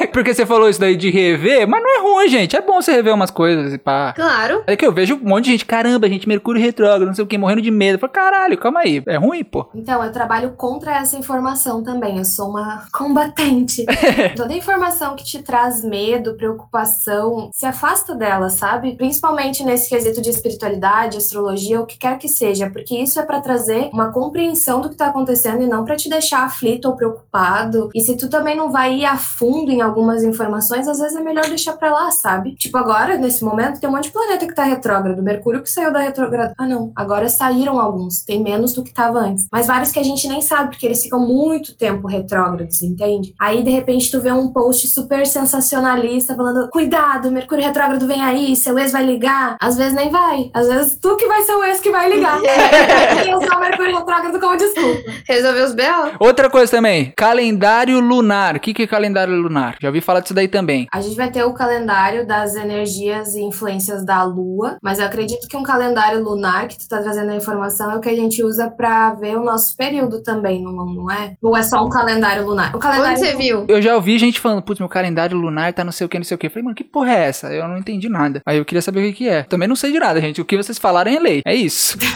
[0.12, 2.56] Porque você falou isso daí de rever, mas não é ruim, gente.
[2.56, 4.12] É bom você rever umas coisas e pá.
[4.14, 4.62] Claro.
[4.66, 7.26] É que eu vejo um monte de gente, caramba, gente, Mercúrio retrógrado, não sei o
[7.26, 7.96] que, morrendo de medo.
[7.96, 9.02] Eu falo, caralho, calma aí.
[9.06, 9.68] É ruim, pô.
[9.74, 12.18] Então, eu trabalho contra essa informação também.
[12.18, 13.84] Eu sou uma combatente.
[14.36, 18.96] Toda informação que te traz medo, preocupação, se afasta dela, sabe?
[18.96, 23.40] Principalmente nesse quesito de espiritualidade, astrologia, o que quer que seja, porque isso é pra
[23.40, 27.90] trazer uma compreensão do que tá acontecendo e não pra te deixar aflito ou preocupado.
[27.94, 31.20] E se tu também não vai ir a fundo em algumas informações, às vezes é
[31.20, 32.54] melhor deixar pra lá, sabe?
[32.54, 35.22] Tipo, agora, nesse momento, tem um monte de planeta que tá retrógrado.
[35.22, 36.52] Mercúrio que saiu da retrogrado.
[36.58, 36.92] Ah, não.
[36.94, 38.22] Agora saíram alguns.
[38.22, 39.48] Tem menos do que tava antes.
[39.50, 43.34] Mas vários que a gente nem sabe, porque eles ficam muito tempo retrógrados, entende?
[43.40, 48.54] Aí, de repente, tu vê um post super sensacionalista falando: cuidado, Mercúrio retrógrado vem aí,
[48.54, 49.56] seu ex vai ligar.
[49.60, 50.50] Às vezes nem vai.
[50.52, 52.38] Às vezes tu que vai ser o ex que vai ligar.
[53.26, 55.10] e usar o Mercúrio retrógrado como desculpa.
[55.26, 56.26] Resolveu os B.O.
[56.26, 58.56] Outra coisa também, calendário lunar.
[58.56, 59.75] O que, que é calendário lunar?
[59.80, 60.86] Já ouvi falar disso daí também.
[60.92, 65.48] A gente vai ter o calendário das energias e influências da Lua, mas eu acredito
[65.48, 68.42] que um calendário lunar, que tu tá trazendo a informação, é o que a gente
[68.42, 71.34] usa pra ver o nosso período também, não, não é?
[71.42, 72.74] Ou é só um calendário lunar?
[72.74, 73.64] O calendário Onde você viu?
[73.68, 76.24] Eu já ouvi gente falando, putz, meu calendário lunar tá não sei o que, não
[76.24, 76.46] sei o que.
[76.46, 77.52] Eu falei, mano, que porra é essa?
[77.52, 78.40] Eu não entendi nada.
[78.44, 79.42] Aí eu queria saber o que, que é.
[79.42, 80.40] Também não sei de nada, gente.
[80.40, 81.42] O que vocês falarem é lei.
[81.44, 81.98] É isso.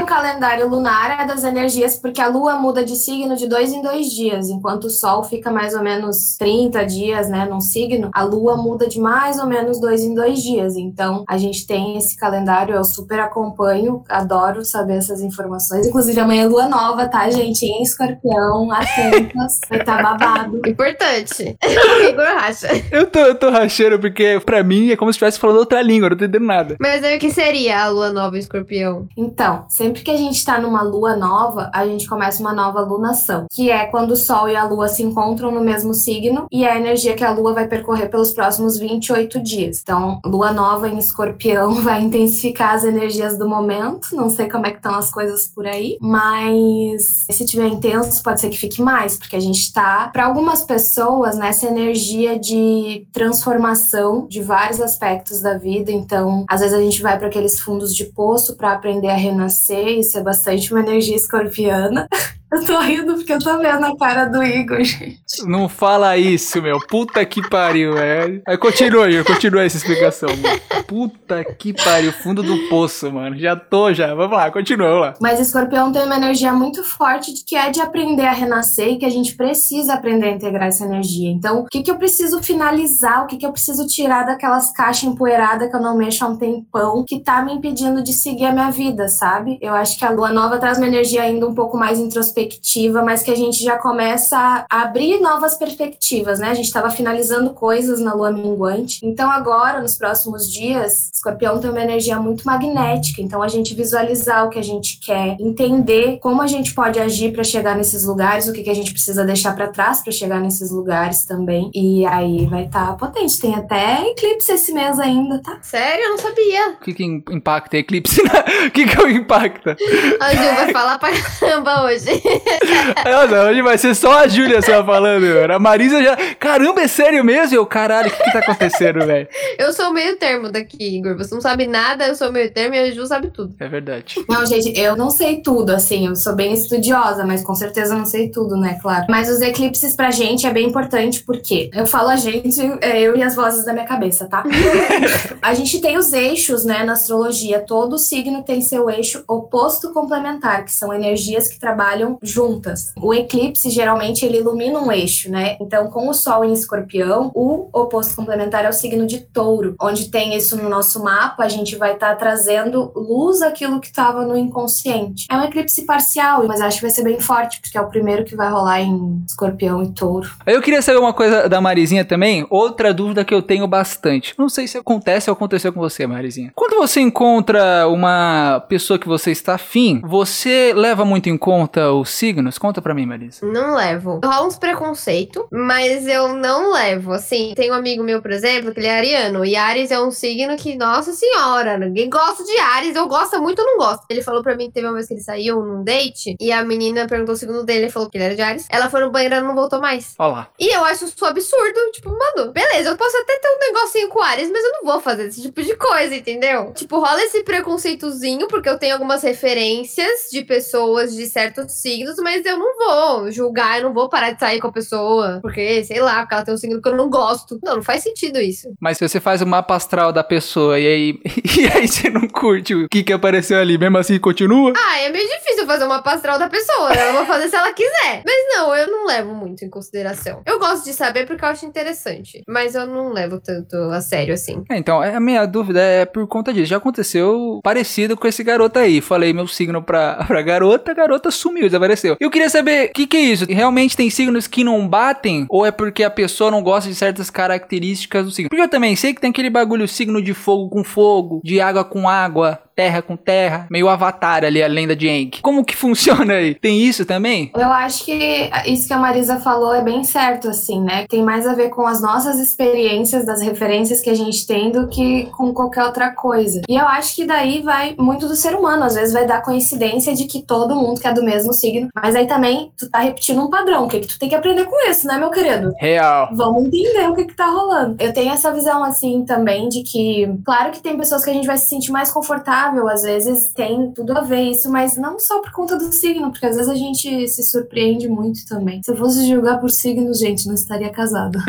[0.00, 3.80] O calendário lunar é das energias, porque a lua muda de signo de dois em
[3.80, 8.22] dois dias, enquanto o sol fica mais ou menos 30 dias, né, num signo, a
[8.22, 10.76] lua muda de mais ou menos dois em dois dias.
[10.76, 15.86] Então, a gente tem esse calendário, eu super acompanho, adoro saber essas informações.
[15.86, 17.64] Inclusive, amanhã é lua nova, tá, gente?
[17.64, 20.60] Em escorpião, atentas, vai estar babado.
[20.66, 21.56] Importante.
[21.64, 22.68] o Igor racha.
[22.90, 26.06] Eu tô, eu tô rachando porque pra mim é como se estivesse falando outra língua,
[26.06, 26.76] eu não tô entendendo nada.
[26.80, 29.06] Mas aí o que seria a lua nova em escorpião?
[29.16, 33.46] Então, sempre que a gente tá numa lua nova, a gente começa uma nova lunação,
[33.52, 36.78] que é quando o sol e a lua se encontram no mesmo signo e a
[36.78, 39.80] energia que a Lua vai percorrer pelos próximos 28 dias.
[39.82, 44.14] Então, Lua nova em Escorpião vai intensificar as energias do momento.
[44.14, 48.40] Não sei como é que estão as coisas por aí, mas se tiver intenso, pode
[48.40, 54.28] ser que fique mais, porque a gente tá, para algumas pessoas, nessa energia de transformação
[54.28, 55.90] de vários aspectos da vida.
[55.90, 59.98] Então, às vezes a gente vai para aqueles fundos de poço para aprender a renascer,
[59.98, 62.06] isso é bastante uma energia escorpiana.
[62.54, 65.18] Eu tô rindo porque eu tô vendo a cara do Igor, gente.
[65.44, 66.78] Não fala isso, meu.
[66.86, 68.40] Puta que pariu, é.
[68.46, 70.28] Aí continua, Igor, continua essa explicação.
[70.28, 70.84] Mano.
[70.86, 73.36] Puta que pariu, fundo do poço, mano.
[73.36, 74.14] Já tô, já.
[74.14, 75.14] Vamos lá, continua, vamos lá.
[75.20, 78.98] Mas escorpião tem uma energia muito forte de que é de aprender a renascer e
[78.98, 81.30] que a gente precisa aprender a integrar essa energia.
[81.30, 83.24] Então, o que, que eu preciso finalizar?
[83.24, 86.36] O que, que eu preciso tirar daquelas caixas empoeiradas que eu não mexo há um
[86.36, 89.58] tempão, que tá me impedindo de seguir a minha vida, sabe?
[89.60, 93.02] Eu acho que a lua nova traz uma energia ainda um pouco mais introspectiva perspectiva,
[93.02, 96.50] mas que a gente já começa a abrir novas perspectivas, né?
[96.50, 99.00] A gente estava finalizando coisas na lua minguante.
[99.02, 103.22] Então, agora, nos próximos dias, Escorpião tem uma energia muito magnética.
[103.22, 107.32] Então, a gente visualizar o que a gente quer, entender como a gente pode agir
[107.32, 110.40] para chegar nesses lugares, o que, que a gente precisa deixar para trás para chegar
[110.40, 111.70] nesses lugares também.
[111.74, 113.40] E aí vai estar tá potente.
[113.40, 115.58] Tem até eclipse esse mês ainda, tá?
[115.62, 116.04] Sério?
[116.04, 116.70] Eu não sabia.
[116.70, 118.20] O que, que impacta eclipse?
[118.66, 119.76] o que, que impacta?
[120.20, 122.22] A Ju vai falar pra caramba hoje.
[122.24, 126.16] Nossa, hoje vai ser só a Júlia só falando, A Marisa já.
[126.38, 127.56] Caramba, é sério mesmo?
[127.56, 129.28] Eu, caralho, o que, que tá acontecendo, velho?
[129.58, 131.16] Eu sou meio termo daqui, Igor.
[131.16, 133.54] Você não sabe nada, eu sou meio termo e a Ju sabe tudo.
[133.60, 134.16] É verdade.
[134.28, 136.06] Não, gente, eu não sei tudo, assim.
[136.06, 138.78] Eu sou bem estudiosa, mas com certeza não sei tudo, né?
[138.80, 139.06] Claro.
[139.08, 143.16] Mas os eclipses pra gente é bem importante porque eu falo a gente, é eu
[143.16, 144.44] e as vozes da minha cabeça, tá?
[145.42, 147.60] a gente tem os eixos, né, na astrologia.
[147.60, 152.92] Todo signo tem seu eixo oposto complementar, que são energias que trabalham juntas.
[153.00, 155.56] O eclipse geralmente ele ilumina um eixo, né?
[155.60, 160.10] Então, com o Sol em Escorpião, o oposto complementar é o signo de Touro, onde
[160.10, 164.24] tem isso no nosso mapa, a gente vai estar tá trazendo luz aquilo que estava
[164.24, 165.26] no inconsciente.
[165.30, 168.24] É um eclipse parcial, mas acho que vai ser bem forte, porque é o primeiro
[168.24, 170.30] que vai rolar em Escorpião e Touro.
[170.46, 174.34] Eu queria saber uma coisa da Marizinha também, outra dúvida que eu tenho bastante.
[174.38, 176.52] Não sei se acontece ou aconteceu com você, Marizinha.
[176.54, 182.03] Quando você encontra uma pessoa que você está afim, você leva muito em conta o
[182.10, 182.58] signos?
[182.58, 183.44] Conta pra mim, Marisa.
[183.46, 184.20] Não levo.
[184.24, 187.12] Rola uns preconceito, mas eu não levo.
[187.12, 189.44] Assim, tem um amigo meu, por exemplo, que ele é ariano.
[189.44, 192.96] E Ares é um signo que, nossa senhora, ninguém gosta de Ares.
[192.96, 194.04] Eu gosto muito ou não gosto.
[194.08, 196.64] Ele falou pra mim que teve uma vez que ele saiu num date e a
[196.64, 197.84] menina perguntou o signo dele.
[197.84, 198.66] Ele falou que ele era de Ares.
[198.70, 200.14] Ela foi no banheiro e não voltou mais.
[200.18, 200.48] Olá.
[200.58, 201.80] E eu acho isso absurdo.
[201.92, 205.00] Tipo, mano, beleza, eu posso até ter um negocinho com Ares, mas eu não vou
[205.00, 206.72] fazer esse tipo de coisa, entendeu?
[206.72, 212.44] Tipo, rola esse preconceitozinho, porque eu tenho algumas referências de pessoas de certos signos, mas
[212.44, 216.00] eu não vou julgar, eu não vou parar de sair com a pessoa, porque, sei
[216.00, 217.58] lá, porque ela tem um signo que eu não gosto.
[217.62, 218.72] Não, não faz sentido isso.
[218.80, 221.20] Mas se você faz o mapa astral da pessoa e aí,
[221.58, 224.72] e aí você não curte o que, que apareceu ali, mesmo assim continua?
[224.76, 227.00] Ah, é meio difícil fazer o mapa astral da pessoa, né?
[227.00, 228.22] Ela vai fazer se ela quiser.
[228.24, 230.42] Mas não, eu não levo muito em consideração.
[230.46, 234.34] Eu gosto de saber porque eu acho interessante, mas eu não levo tanto a sério
[234.34, 234.62] assim.
[234.70, 236.66] É, então, a minha dúvida é por conta disso.
[236.66, 239.00] Já aconteceu parecido com esse garoto aí.
[239.00, 242.16] Falei meu signo pra, pra garota, a garota sumiu, desapareceu.
[242.20, 243.46] Eu queria saber, o que, que é isso?
[243.48, 245.46] Realmente tem signos que não batem?
[245.48, 248.48] Ou é porque a pessoa não gosta de certas características do signo?
[248.48, 251.84] Porque eu também sei que tem aquele bagulho signo de fogo com fogo, de água
[251.84, 255.42] com água, terra com terra, meio avatar ali, a lenda de Enki.
[255.42, 256.54] Como que funciona aí?
[256.54, 257.50] Tem isso também?
[257.54, 261.06] Eu acho que isso que a Marisa falou é bem certo, assim, né?
[261.08, 264.88] Tem mais a ver com as nossas experiências, das referências que a gente tem, do
[264.88, 266.62] que com qualquer outra coisa.
[266.68, 268.84] E eu acho que daí vai muito do ser humano.
[268.84, 272.14] Às vezes vai dar coincidência de que todo mundo que é do mesmo signo, mas
[272.14, 273.84] aí também tu tá repetindo um padrão.
[273.84, 275.72] O que, que tu tem que aprender com isso, né, meu querido?
[275.78, 276.28] Real.
[276.32, 277.96] Vamos entender o que, que tá rolando.
[278.00, 281.46] Eu tenho essa visão, assim, também, de que, claro que tem pessoas que a gente
[281.46, 285.40] vai se sentir mais confortável às vezes tem tudo a ver isso, mas não só
[285.40, 288.80] por conta do signo, porque às vezes a gente se surpreende muito também.
[288.84, 291.38] Se eu fosse julgar por signos, gente, não estaria casada.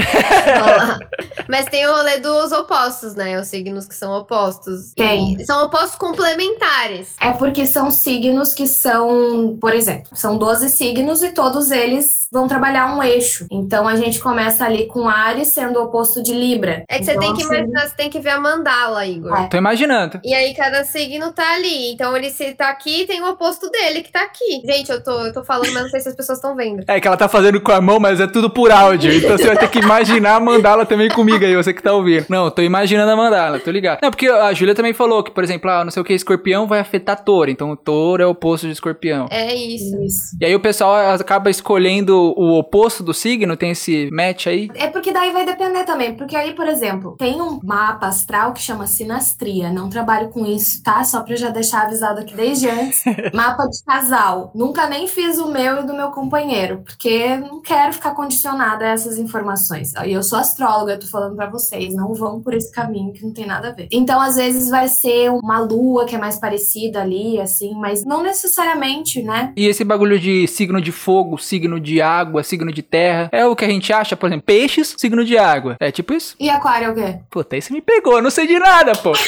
[1.47, 3.39] mas tem o rolê dos opostos, né?
[3.39, 4.93] Os signos que são opostos.
[4.93, 5.35] Tem.
[5.39, 7.15] E são opostos complementares.
[7.19, 12.47] É porque são signos que são, por exemplo, são 12 signos e todos eles vão
[12.47, 13.47] trabalhar um eixo.
[13.49, 16.83] Então a gente começa ali com Ares sendo o oposto de Libra.
[16.89, 19.37] É que então, você tem que imaginar, você tem que ver a mandala, Igor.
[19.37, 19.47] É.
[19.47, 20.19] Tô imaginando.
[20.23, 21.91] E aí cada signo signo tá ali.
[21.93, 24.61] Então ele se tá aqui, tem o oposto dele que tá aqui.
[24.65, 26.83] Gente, eu tô, eu tô falando, mas não sei se as pessoas estão vendo.
[26.87, 29.13] É que ela tá fazendo com a mão, mas é tudo por áudio.
[29.25, 32.25] Então você vai ter que imaginar a mandala também comigo aí, você que tá ouvindo.
[32.29, 33.99] Não, tô imaginando a mandala, tô ligado.
[34.01, 36.67] Não, porque a Júlia também falou que, por exemplo, ah, não sei o que, escorpião
[36.67, 37.49] vai afetar touro.
[37.49, 39.27] Então o touro é o oposto de escorpião.
[39.31, 39.99] É isso.
[40.03, 40.37] Isso.
[40.39, 44.69] E aí o pessoal acaba escolhendo o oposto do signo, tem esse match aí.
[44.75, 46.13] É porque daí vai depender também.
[46.15, 49.71] Porque aí, por exemplo, tem um mapa astral que chama sinastria.
[49.71, 50.94] Não trabalho com isso, tá?
[51.03, 53.03] Só pra eu já deixar avisado aqui desde antes.
[53.33, 54.51] mapa de casal.
[54.55, 58.89] Nunca nem fiz o meu e do meu companheiro, porque não quero ficar condicionada a
[58.89, 59.93] essas informações.
[60.05, 61.93] E eu sou astróloga, eu tô falando pra vocês.
[61.93, 63.87] Não vão por esse caminho que não tem nada a ver.
[63.91, 68.23] Então, às vezes, vai ser uma lua que é mais parecida ali, assim, mas não
[68.23, 69.53] necessariamente, né?
[69.55, 73.55] E esse bagulho de signo de fogo, signo de água, signo de terra, é o
[73.55, 75.75] que a gente acha, por exemplo, peixes, signo de água.
[75.79, 76.35] É tipo isso?
[76.39, 77.19] E aquário é o quê?
[77.29, 79.13] Puta, aí você me pegou, eu não sei de nada, pô.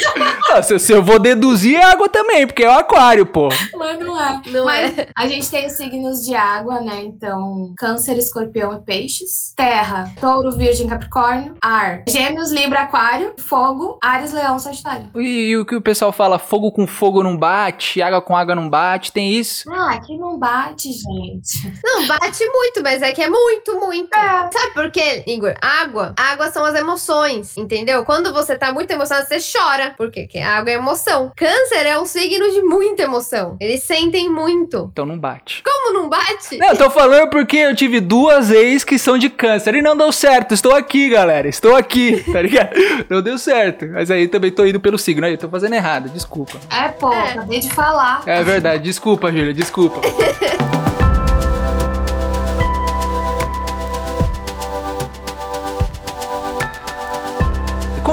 [0.64, 3.50] Se, se eu vou deduzir é água também, porque é o aquário, pô.
[3.76, 4.42] Mas não é.
[4.48, 5.08] Não Mas é.
[5.16, 7.02] a gente tem os signos de água, né?
[7.04, 9.54] Então, câncer, escorpião e peixes.
[9.56, 11.56] Terra, touro, virgem, capricórnio.
[11.62, 13.34] Ar, gêmeos, libra, aquário.
[13.38, 15.10] Fogo, ares, leão, sagitário.
[15.16, 18.56] E, e o que o pessoal fala, fogo com fogo não bate, água com água
[18.56, 19.72] não bate, tem isso?
[19.72, 21.74] Ah, aqui não bate, gente.
[21.84, 24.16] Não, bate muito, mas é que é muito, muito.
[24.16, 24.50] É.
[24.52, 25.56] Sabe por quê, Igor?
[25.62, 26.14] Água.
[26.18, 28.06] Água são as emoções, entendeu?
[28.06, 29.94] Quando você tá muito emocionado, você chora.
[29.98, 30.22] Por quê?
[30.24, 31.32] Porque água é emoção.
[31.36, 33.56] Câncer é um signo de muita emoção.
[33.60, 34.90] Eles sentem muito.
[34.92, 35.64] Então não bate.
[35.64, 36.58] Como não bate?
[36.58, 39.96] Não, eu tô falando porque eu tive duas ex que são de câncer e não
[39.96, 40.54] deu certo.
[40.54, 41.48] Estou aqui, galera.
[41.48, 42.72] Estou aqui, tá ligado?
[43.10, 43.88] Não deu certo.
[43.88, 45.26] Mas aí também tô indo pelo signo.
[45.26, 46.58] Aí, tô fazendo errado, desculpa.
[46.70, 47.32] É, pô, É.
[47.32, 48.22] acabei de falar.
[48.26, 50.02] É verdade, desculpa, Júlia, desculpa.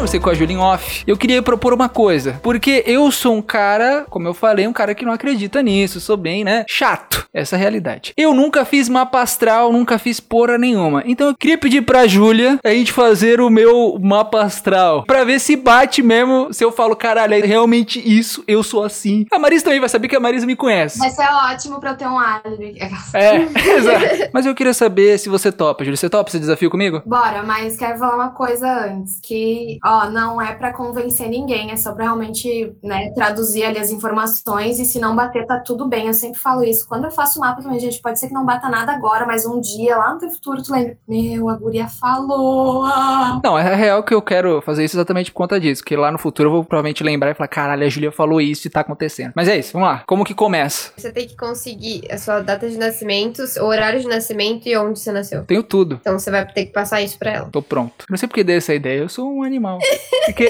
[0.04, 1.02] Conversei com a Julia em off.
[1.06, 2.38] Eu queria propor uma coisa.
[2.42, 5.98] Porque eu sou um cara, como eu falei, um cara que não acredita nisso.
[5.98, 6.66] Sou bem, né?
[6.68, 7.24] Chato.
[7.32, 8.12] Essa é a realidade.
[8.16, 11.02] Eu nunca fiz mapa astral, nunca fiz porra nenhuma.
[11.04, 15.02] Então eu queria pedir pra Júlia a gente fazer o meu mapa astral.
[15.04, 16.52] Pra ver se bate mesmo.
[16.52, 19.26] Se eu falo, caralho, é realmente isso, eu sou assim.
[19.32, 20.98] A Marisa também vai saber que a Marisa me conhece.
[20.98, 22.78] Vai ser ótimo pra eu ter um álibi.
[23.14, 23.36] É,
[23.76, 24.30] exato.
[24.32, 25.96] Mas eu queria saber se você topa, Júlia.
[25.96, 27.02] Você topa esse desafio comigo?
[27.06, 31.76] Bora, mas quero falar uma coisa antes, que, ó, não é pra convencer ninguém, é
[31.76, 36.06] só pra realmente, né, traduzir ali as informações e se não bater, tá tudo bem.
[36.06, 36.86] Eu sempre falo isso.
[36.88, 39.60] Quando eu faço mapa também, gente, pode ser que não bata nada agora, mas um
[39.60, 42.84] dia, lá no teu futuro, tu lembra, meu, a guria falou.
[42.84, 45.84] ah." Não, é real que eu quero fazer isso exatamente por conta disso.
[45.84, 48.66] Que lá no futuro eu vou provavelmente lembrar e falar, caralho, a Júlia falou isso
[48.66, 49.32] e tá acontecendo.
[49.34, 50.02] Mas é isso, vamos lá.
[50.06, 50.92] Como que começa?
[50.96, 54.98] Você tem que conseguir a sua data de nascimento, o horário de nascimento e onde
[54.98, 55.44] você nasceu.
[55.44, 55.98] Tenho tudo.
[56.00, 57.48] Então você vai ter que passar isso pra ela.
[57.50, 58.04] Tô pronto.
[58.08, 59.78] Não sei porque dei essa ideia, eu sou um animal.
[60.26, 60.48] Porque,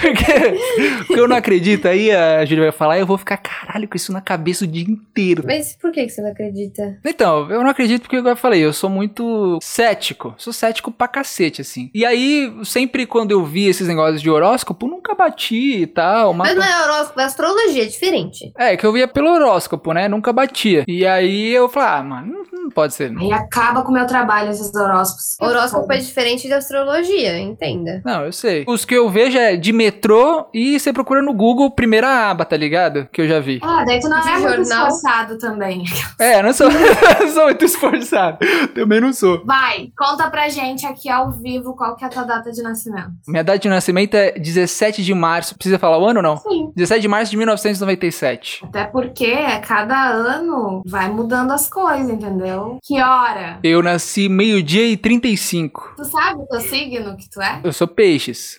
[0.00, 0.58] porque,
[1.06, 3.96] porque eu não acredito, aí a Júlia vai falar e eu vou ficar, caralho, com
[3.96, 5.44] isso na cabeça o dia inteiro.
[5.46, 6.98] Mas por que que você não acredita?
[7.04, 10.34] Então, eu não acredito porque, igual eu falei, eu sou muito cético.
[10.36, 11.90] Sou cético pra cacete, assim.
[11.94, 16.34] E aí, sempre quando eu vi esses negócios de horóscopo, nunca bati e tal.
[16.34, 18.52] Mas mapa- não é horóscopo, é astrologia, é diferente.
[18.58, 20.08] É, que eu via pelo horóscopo, né?
[20.08, 20.84] Nunca batia.
[20.88, 23.12] E aí eu falei, ah, mano, não, não pode ser.
[23.16, 25.36] Aí acaba com o meu trabalho, esses horóscopos.
[25.40, 28.02] Horóscopo é diferente de astrologia, entenda.
[28.04, 28.47] Não, eu sei.
[28.66, 32.56] Os que eu vejo é de metrô e você procura no Google, primeira aba, tá
[32.56, 33.08] ligado?
[33.12, 33.60] Que eu já vi.
[33.62, 34.88] Ah, daí tu não é muito jornal.
[34.88, 35.84] esforçado também.
[36.18, 36.68] É, não sou,
[37.20, 38.38] não sou muito esforçado.
[38.74, 39.44] Também não sou.
[39.44, 43.12] Vai, conta pra gente aqui ao vivo qual que é a tua data de nascimento.
[43.26, 45.54] Minha data de nascimento é 17 de março.
[45.54, 46.36] Precisa falar o ano ou não?
[46.38, 46.72] Sim.
[46.74, 48.64] 17 de março de 1997.
[48.64, 49.32] Até porque
[49.66, 52.78] cada ano vai mudando as coisas, entendeu?
[52.82, 53.58] Que hora?
[53.62, 55.94] Eu nasci meio-dia e 35.
[55.96, 57.60] Tu sabe o teu signo que tu é?
[57.62, 57.86] Eu sou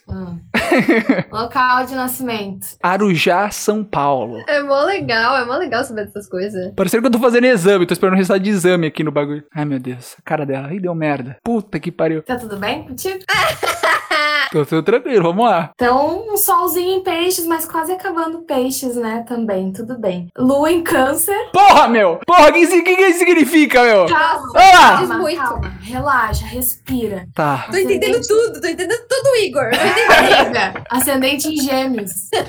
[0.08, 0.40] Hum.
[1.32, 2.68] Local de nascimento.
[2.82, 4.44] Arujá, São Paulo.
[4.48, 6.74] É mó legal, é mó legal saber dessas coisas.
[6.76, 9.44] Parecendo que eu tô fazendo exame, tô esperando o resultado de exame aqui no bagulho.
[9.54, 10.68] Ai, meu Deus, a cara dela.
[10.68, 11.38] Aí deu merda.
[11.44, 12.22] Puta que pariu.
[12.24, 13.20] Tá tudo bem contigo?
[14.52, 15.70] Tô, tô tranquilo, vamos lá.
[15.76, 19.24] Então, um solzinho em peixes, mas quase acabando peixes, né?
[19.28, 20.28] Também, tudo bem.
[20.38, 21.38] Lua em câncer.
[21.54, 22.20] Porra, meu!
[22.26, 24.06] Porra, o que, isso- que, que significa, meu?
[24.08, 24.98] Calma, Ah!
[24.98, 25.40] Calma, muito.
[25.40, 25.72] calma.
[25.82, 27.28] Relaxa, respira.
[27.36, 27.68] Tá.
[27.70, 29.66] Tô entendendo Ascendente- tudo, tô entendendo tudo, Igor.
[29.66, 32.12] Amiga, ascendente em gêmeos.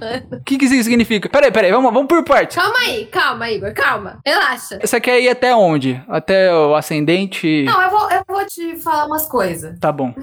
[0.00, 0.40] Mano.
[0.40, 1.28] O que, que isso significa?
[1.28, 2.56] Peraí, peraí, vamos, vamos por parte.
[2.56, 4.18] Calma aí, calma, Igor, calma.
[4.24, 4.78] Relaxa.
[4.80, 6.02] Você quer ir até onde?
[6.08, 7.64] Até o ascendente?
[7.64, 9.78] Não, eu vou, eu vou te falar umas coisas.
[9.78, 10.14] Tá bom.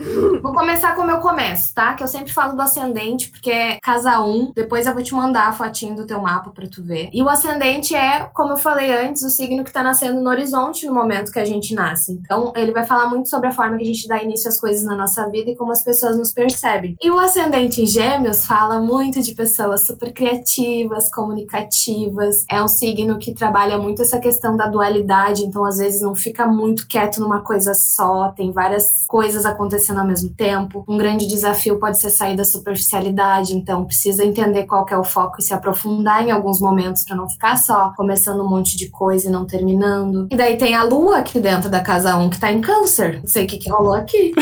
[0.42, 1.94] Vou começar começar como eu começo, tá?
[1.94, 4.54] Que eu sempre falo do ascendente, porque é casa 1.
[4.56, 7.10] Depois eu vou te mandar a fotinho do teu mapa pra tu ver.
[7.12, 10.86] E o ascendente é, como eu falei antes, o signo que tá nascendo no horizonte
[10.86, 12.14] no momento que a gente nasce.
[12.14, 14.86] Então, ele vai falar muito sobre a forma que a gente dá início às coisas
[14.86, 16.96] na nossa vida e como as pessoas nos percebem.
[17.02, 22.46] E o ascendente em gêmeos fala muito de pessoas super criativas, comunicativas.
[22.50, 26.48] É um signo que trabalha muito essa questão da dualidade, então às vezes não fica
[26.48, 30.69] muito quieto numa coisa só, tem várias coisas acontecendo ao mesmo tempo.
[30.88, 35.38] Um grande desafio pode ser sair da superficialidade, então precisa entender qual é o foco
[35.40, 39.28] e se aprofundar em alguns momentos para não ficar só começando um monte de coisa
[39.28, 40.28] e não terminando.
[40.32, 43.20] E daí tem a lua aqui dentro da casa 1 que tá em câncer.
[43.22, 44.34] Não sei o que, que rolou aqui.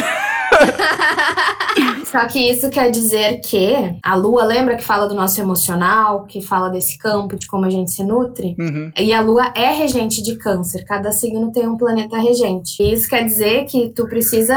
[2.05, 6.41] Só que isso quer dizer que a lua, lembra que fala do nosso emocional, que
[6.41, 8.55] fala desse campo, de como a gente se nutre?
[8.57, 8.91] Uhum.
[8.97, 12.81] E a lua é regente de câncer, cada signo tem um planeta regente.
[12.81, 14.55] E isso quer dizer que tu precisa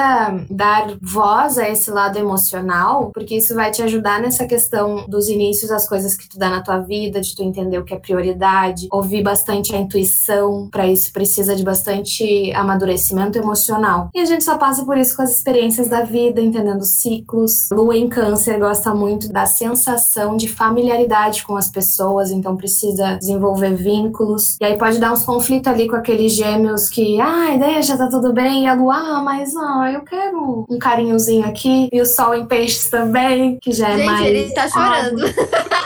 [0.48, 5.70] dar voz a esse lado emocional, porque isso vai te ajudar nessa questão dos inícios,
[5.70, 8.88] as coisas que tu dá na tua vida, de tu entender o que é prioridade,
[8.90, 14.10] ouvir bastante a intuição, para isso precisa de bastante amadurecimento emocional.
[14.14, 17.68] E a gente só passa por isso com as experiências da vida, entendendo ciclos.
[17.70, 23.74] Lua em câncer gosta muito da sensação de familiaridade com as pessoas, então precisa desenvolver
[23.74, 24.56] vínculos.
[24.60, 28.32] E aí pode dar uns conflitos ali com aqueles gêmeos que, ai, deixa, tá tudo
[28.32, 28.64] bem.
[28.64, 31.88] E a Lua, ah, mas ah, eu quero um carinhozinho aqui.
[31.92, 34.26] E o Sol em peixes também, que já é Gente, mais.
[34.26, 35.22] ele tá chorando.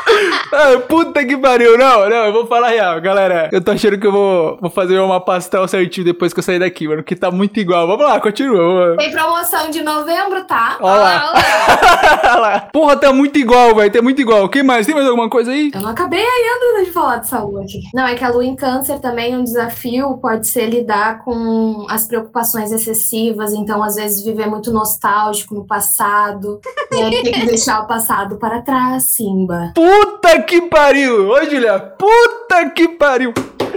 [0.53, 3.49] Ah, puta que pariu, não, não, eu vou falar real, galera.
[3.51, 6.61] Eu tô achando que eu vou, vou fazer uma pastel certinho depois que eu sair
[6.61, 7.89] daqui, mano, que tá muito igual.
[7.89, 8.97] Vamos lá, continua.
[8.97, 10.79] Tem promoção de novembro, tá?
[10.81, 11.33] Olha lá.
[12.23, 12.61] Olha lá.
[12.73, 14.45] Porra, tá muito igual, velho, tá muito igual.
[14.45, 14.87] O que mais?
[14.87, 15.73] Tem mais alguma coisa aí?
[15.75, 17.83] Eu não acabei ainda de falar lua aqui.
[17.93, 22.07] Não, é que a lua em câncer também, um desafio pode ser lidar com as
[22.07, 26.61] preocupações excessivas, então às vezes viver muito nostálgico no passado.
[26.93, 29.73] e aí tem que deixar o passado para trás, Simba.
[29.75, 31.31] Puta que pariu!
[31.31, 33.33] Ô, Julia, puta que pariu!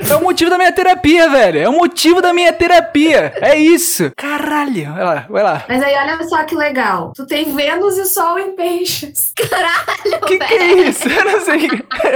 [0.09, 1.59] É o motivo da minha terapia, velho.
[1.59, 3.33] É o motivo da minha terapia.
[3.41, 4.11] É isso.
[4.15, 4.93] Caralho.
[4.93, 5.65] Vai lá, vai lá.
[5.67, 7.11] Mas aí olha só que legal.
[7.15, 9.33] Tu tem Vênus e Sol em peixes.
[9.49, 10.61] Caralho, Que que velho.
[10.61, 11.07] é isso?
[11.07, 11.67] Eu não sei.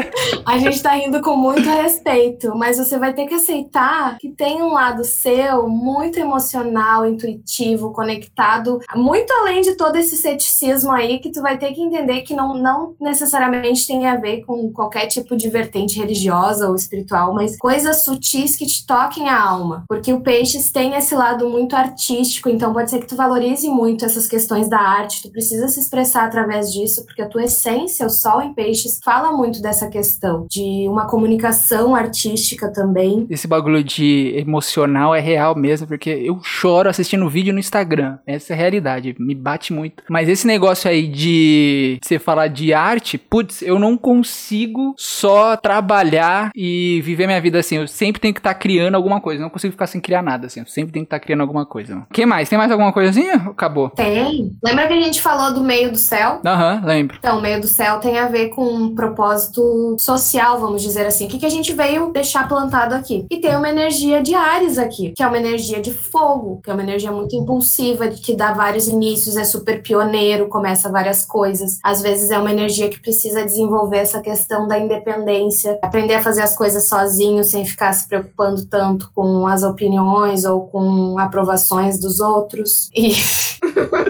[0.45, 4.61] A gente tá rindo com muito respeito, mas você vai ter que aceitar que tem
[4.61, 11.31] um lado seu muito emocional, intuitivo, conectado, muito além de todo esse ceticismo aí, que
[11.31, 15.35] tu vai ter que entender que não, não necessariamente tem a ver com qualquer tipo
[15.35, 19.85] de vertente religiosa ou espiritual, mas coisas sutis que te toquem a alma.
[19.87, 24.03] Porque o Peixes tem esse lado muito artístico, então pode ser que tu valorize muito
[24.03, 28.09] essas questões da arte, tu precisa se expressar através disso, porque a tua essência, o
[28.09, 33.25] Sol em Peixes, fala muito dessa questão de uma comunicação artística também.
[33.29, 38.17] Esse bagulho de emocional é real mesmo, porque eu choro assistindo vídeo no Instagram.
[38.27, 40.03] Essa é a realidade, me bate muito.
[40.09, 46.51] Mas esse negócio aí de você falar de arte, putz, eu não consigo só trabalhar
[46.53, 47.77] e viver minha vida assim.
[47.77, 49.41] Eu sempre tenho que estar criando alguma coisa.
[49.41, 50.59] Não consigo ficar sem criar nada, assim.
[50.59, 52.05] Eu sempre tenho que estar criando alguma coisa.
[52.09, 52.49] O que mais?
[52.49, 53.35] Tem mais alguma coisinha?
[53.35, 53.89] Acabou.
[53.89, 54.51] Tem.
[54.63, 56.41] Lembra que a gente falou do meio do céu?
[56.45, 57.17] Aham, lembro.
[57.19, 61.25] Então, o meio do céu tem a ver com um propósito social, vamos dizer assim.
[61.25, 63.25] O que, que a gente veio deixar plantado aqui?
[63.29, 66.73] E tem uma energia de Ares aqui, que é uma energia de fogo, que é
[66.73, 71.79] uma energia muito impulsiva, que dá vários inícios, é super pioneiro, começa várias coisas.
[71.83, 76.41] Às vezes é uma energia que precisa desenvolver essa questão da independência, aprender a fazer
[76.41, 82.19] as coisas sozinho, sem ficar se preocupando tanto com as opiniões ou com aprovações dos
[82.19, 82.89] outros.
[82.95, 83.13] E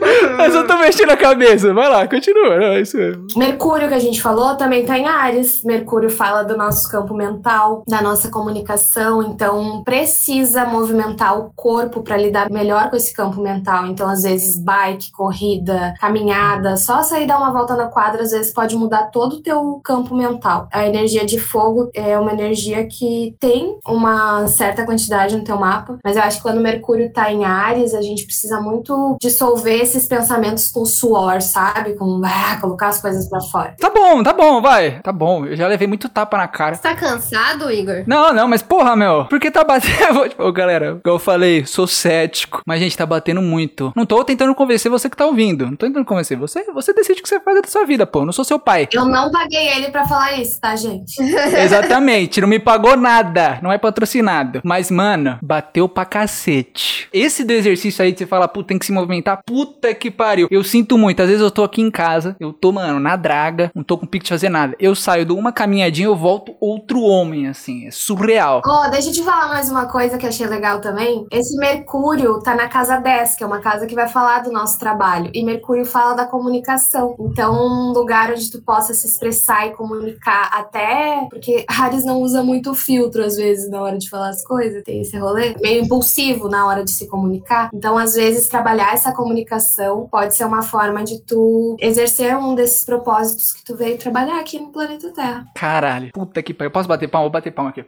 [0.53, 1.73] Eu tô mexendo a cabeça.
[1.73, 2.57] Vai lá, continua.
[2.57, 3.27] Não, é isso mesmo.
[3.35, 5.63] Mercúrio, que a gente falou, também tá em Ares.
[5.63, 12.17] Mercúrio fala do nosso campo mental, da nossa comunicação, então precisa movimentar o corpo para
[12.17, 13.87] lidar melhor com esse campo mental.
[13.87, 18.53] Então, às vezes, bike, corrida, caminhada, só sair dar uma volta na quadra, às vezes
[18.53, 20.67] pode mudar todo o teu campo mental.
[20.71, 25.97] A energia de fogo é uma energia que tem uma certa quantidade no teu mapa,
[26.03, 30.07] mas eu acho que quando Mercúrio tá em Ares, a gente precisa muito dissolver esses
[30.07, 31.93] pensamentos com suor, sabe?
[31.93, 33.75] Com ah, colocar as coisas pra fora.
[33.79, 34.99] Tá bom, tá bom, vai.
[35.01, 35.45] Tá bom.
[35.45, 36.75] Eu já levei muito tapa na cara.
[36.75, 38.03] Você tá cansado, Igor?
[38.07, 39.25] Não, não, mas porra, meu.
[39.25, 40.31] Porque tá batendo.
[40.37, 42.61] Ô, galera, eu falei, sou cético.
[42.65, 43.93] Mas, gente, tá batendo muito.
[43.95, 45.65] Não tô tentando convencer você que tá ouvindo.
[45.65, 46.63] Não tô tentando convencer você.
[46.71, 48.19] Você decide o que você faz da sua vida, pô.
[48.19, 48.87] Eu não sou seu pai.
[48.91, 51.21] Eu não paguei ele pra falar isso, tá, gente?
[51.21, 54.61] Exatamente, não me pagou nada, não é patrocinado.
[54.63, 57.07] Mas, mano, bateu pra cacete.
[57.13, 60.47] Esse do exercício aí de você falar, puta, tem que se movimentar, puta Que pariu.
[60.49, 61.21] Eu sinto muito.
[61.21, 64.05] Às vezes eu tô aqui em casa, eu tô, mano, na draga, não tô com
[64.05, 64.75] pique de fazer nada.
[64.79, 67.87] Eu saio, dou uma caminhadinha, eu volto outro homem, assim.
[67.87, 68.61] É surreal.
[68.65, 71.25] Ó, deixa eu te falar mais uma coisa que eu achei legal também.
[71.31, 74.77] Esse Mercúrio tá na casa 10, que é uma casa que vai falar do nosso
[74.79, 75.31] trabalho.
[75.33, 77.15] E Mercúrio fala da comunicação.
[77.19, 81.27] Então, um lugar onde tu possa se expressar e comunicar até.
[81.29, 84.83] Porque Ares não usa muito filtro, às vezes, na hora de falar as coisas.
[84.83, 85.55] Tem esse rolê.
[85.61, 87.69] Meio impulsivo na hora de se comunicar.
[87.73, 92.85] Então, às vezes, trabalhar essa comunicação pode ser uma forma de tu exercer um desses
[92.85, 95.45] propósitos que tu veio trabalhar aqui no planeta Terra.
[95.55, 96.11] Caralho.
[96.13, 96.67] Puta que pariu.
[96.67, 97.25] Eu posso bater palma?
[97.25, 97.85] Vou bater palma aqui.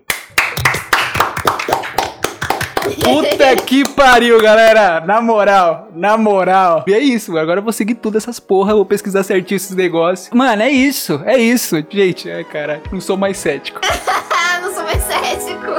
[3.02, 5.02] Puta que pariu, galera!
[5.02, 6.84] Na moral, na moral.
[6.88, 10.30] E é isso, agora eu vou seguir tudo essas porra, vou pesquisar certinho esses negócios.
[10.34, 11.84] Mano, é isso, é isso.
[11.90, 13.80] Gente, é, cara, não sou mais cético.
[14.62, 15.73] não sou mais cético.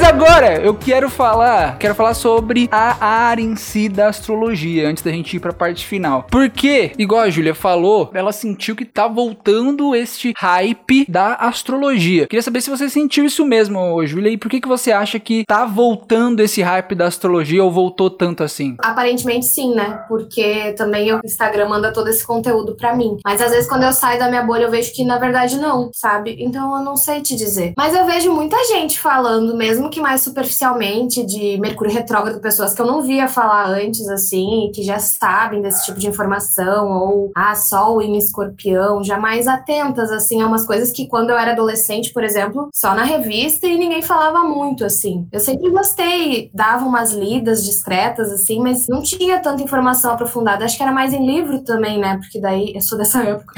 [0.00, 5.02] Mas agora eu quero falar, quero falar sobre a área em si da astrologia, antes
[5.02, 6.26] da gente ir pra parte final.
[6.30, 12.26] Porque, igual a Júlia falou, ela sentiu que tá voltando este hype da astrologia.
[12.26, 15.44] Queria saber se você sentiu isso mesmo, Júlia, e por que, que você acha que
[15.44, 18.76] tá voltando esse hype da astrologia ou voltou tanto assim?
[18.78, 20.02] Aparentemente sim, né?
[20.08, 23.18] Porque também o Instagram manda todo esse conteúdo pra mim.
[23.22, 25.90] Mas às vezes quando eu saio da minha bolha eu vejo que na verdade não,
[25.92, 26.38] sabe?
[26.40, 27.74] Então eu não sei te dizer.
[27.76, 32.80] Mas eu vejo muita gente falando mesmo que mais superficialmente, de Mercúrio retrógrado, pessoas que
[32.80, 37.54] eu não via falar antes, assim, que já sabem desse tipo de informação, ou, ah,
[37.54, 42.12] Sol em escorpião, já mais atentas, assim, a umas coisas que quando eu era adolescente,
[42.12, 45.26] por exemplo, só na revista e ninguém falava muito, assim.
[45.32, 50.64] Eu sempre gostei, dava umas lidas discretas, assim, mas não tinha tanta informação aprofundada.
[50.64, 52.16] Acho que era mais em livro também, né?
[52.18, 53.54] Porque daí eu sou dessa época.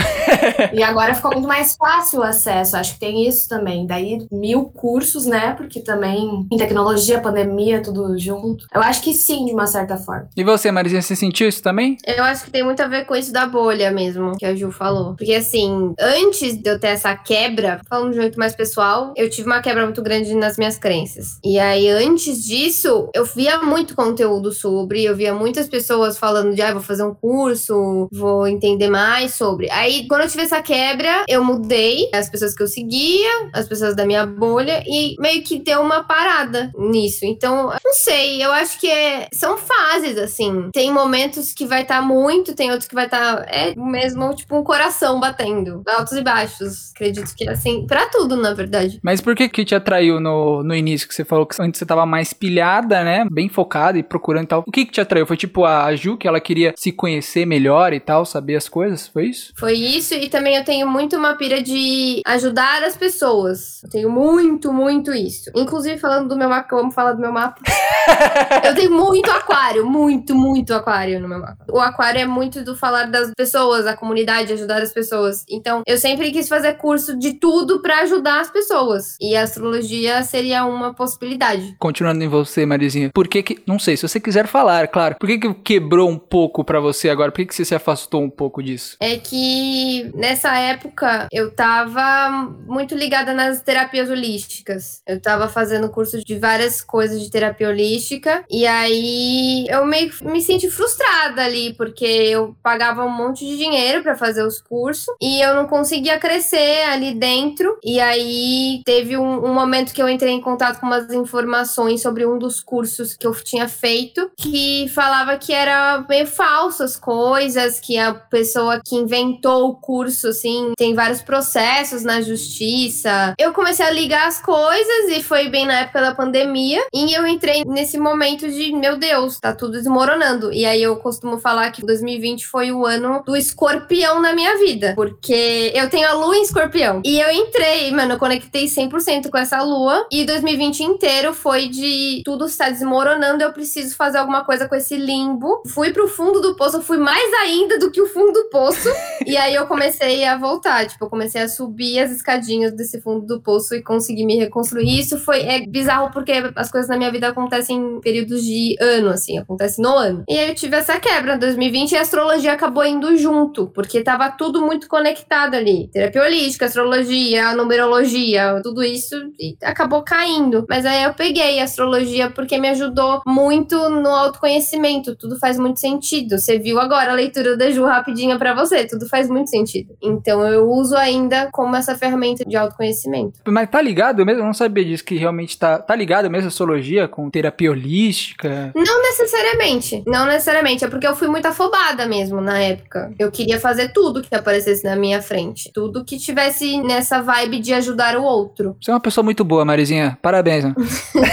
[0.72, 3.86] e agora ficou muito mais fácil o acesso, acho que tem isso também.
[3.86, 5.52] Daí mil cursos, né?
[5.54, 8.66] Porque também também em tecnologia, pandemia, tudo junto.
[8.74, 10.28] Eu acho que sim, de uma certa forma.
[10.36, 11.96] E você, Marizinha, você sentiu isso também?
[12.06, 14.70] Eu acho que tem muito a ver com isso da bolha mesmo, que a Ju
[14.70, 15.14] falou.
[15.16, 19.28] Porque assim, antes de eu ter essa quebra, falando de um jeito mais pessoal, eu
[19.28, 21.38] tive uma quebra muito grande nas minhas crenças.
[21.44, 26.62] E aí, antes disso, eu via muito conteúdo sobre, eu via muitas pessoas falando de,
[26.62, 29.70] ah, vou fazer um curso, vou entender mais sobre.
[29.70, 33.96] Aí, quando eu tive essa quebra, eu mudei as pessoas que eu seguia, as pessoas
[33.96, 37.24] da minha bolha, e meio que deu uma parada nisso.
[37.24, 40.68] Então, não sei, eu acho que é, são fases, assim.
[40.70, 43.38] Tem momentos que vai estar tá muito, tem outros que vai estar.
[43.38, 45.82] Tá, é mesmo, tipo, um coração batendo.
[45.88, 46.90] Altos e baixos.
[46.94, 49.00] Acredito que é assim, pra tudo, na verdade.
[49.02, 51.08] Mas por que que te atraiu no, no início?
[51.08, 53.24] Que você falou que antes você tava mais pilhada, né?
[53.30, 54.64] Bem focada e procurando e tal.
[54.66, 55.26] O que que te atraiu?
[55.26, 59.08] Foi tipo a Ju, que ela queria se conhecer melhor e tal, saber as coisas?
[59.08, 59.52] Foi isso?
[59.56, 63.82] Foi isso, e também eu tenho muito uma pira de ajudar as pessoas.
[63.82, 65.50] Eu tenho muito, muito isso.
[65.54, 67.60] Inclusive, inclusive, falando do meu mapa, que eu amo falar do meu mapa.
[68.64, 71.58] eu tenho muito aquário, muito, muito aquário no meu mapa.
[71.70, 75.44] O aquário é muito do falar das pessoas, da comunidade, ajudar as pessoas.
[75.48, 79.16] Então, eu sempre quis fazer curso de tudo para ajudar as pessoas.
[79.20, 81.74] E a astrologia seria uma possibilidade.
[81.78, 85.26] Continuando em você, Marizinha, por que que, não sei, se você quiser falar, claro, por
[85.26, 87.30] que que quebrou um pouco para você agora?
[87.30, 88.96] Por que que você se afastou um pouco disso?
[89.00, 92.30] É que nessa época eu tava
[92.66, 95.02] muito ligada nas terapias holísticas.
[95.06, 98.44] Eu tava fazendo fazendo curso de várias coisas de terapia holística.
[98.50, 103.56] E aí eu meio que me senti frustrada ali, porque eu pagava um monte de
[103.56, 107.78] dinheiro para fazer os cursos e eu não conseguia crescer ali dentro.
[107.82, 112.26] E aí teve um, um, momento que eu entrei em contato com umas informações sobre
[112.26, 117.80] um dos cursos que eu tinha feito, que falava que era meio falso as coisas,
[117.80, 123.34] que a pessoa que inventou o curso, assim, tem vários processos na justiça.
[123.38, 127.26] Eu comecei a ligar as coisas e foi bem na época da pandemia e eu
[127.26, 130.52] entrei nesse momento de, meu Deus, tá tudo desmoronando.
[130.52, 134.92] E aí eu costumo falar que 2020 foi o ano do escorpião na minha vida,
[134.94, 137.00] porque eu tenho a lua em escorpião.
[137.04, 142.22] E eu entrei, mano, eu conectei 100% com essa lua e 2020 inteiro foi de
[142.22, 145.62] tudo está desmoronando, eu preciso fazer alguma coisa com esse limbo.
[145.68, 148.88] Fui pro fundo do poço, eu fui mais ainda do que o fundo do poço.
[149.24, 153.24] e aí eu comecei a voltar, tipo, eu comecei a subir as escadinhas desse fundo
[153.24, 154.98] do poço e consegui me reconstruir.
[154.98, 159.10] Isso foi é bizarro porque as coisas na minha vida acontecem em períodos de ano,
[159.10, 160.24] assim, acontece no ano.
[160.28, 164.02] E aí eu tive essa quebra em 2020 e a astrologia acabou indo junto, porque
[164.02, 165.88] tava tudo muito conectado ali.
[165.92, 169.16] Terapia holística, astrologia, numerologia, tudo isso
[169.62, 170.64] acabou caindo.
[170.68, 175.16] Mas aí eu peguei a astrologia porque me ajudou muito no autoconhecimento.
[175.16, 176.38] Tudo faz muito sentido.
[176.38, 179.94] Você viu agora a leitura da Ju rapidinha para você, tudo faz muito sentido.
[180.02, 183.40] Então eu uso ainda como essa ferramenta de autoconhecimento.
[183.46, 184.42] Mas tá ligado mesmo?
[184.42, 188.72] Eu não sabia disso que realmente tá, tá ligado mesmo a astrologia com terapia holística?
[188.74, 190.02] Não necessariamente.
[190.06, 190.84] Não necessariamente.
[190.84, 193.12] É porque eu fui muito afobada mesmo na época.
[193.18, 195.70] Eu queria fazer tudo que aparecesse na minha frente.
[195.72, 198.76] Tudo que tivesse nessa vibe de ajudar o outro.
[198.80, 200.18] Você é uma pessoa muito boa, Marizinha.
[200.20, 200.64] Parabéns.
[200.64, 200.74] Né?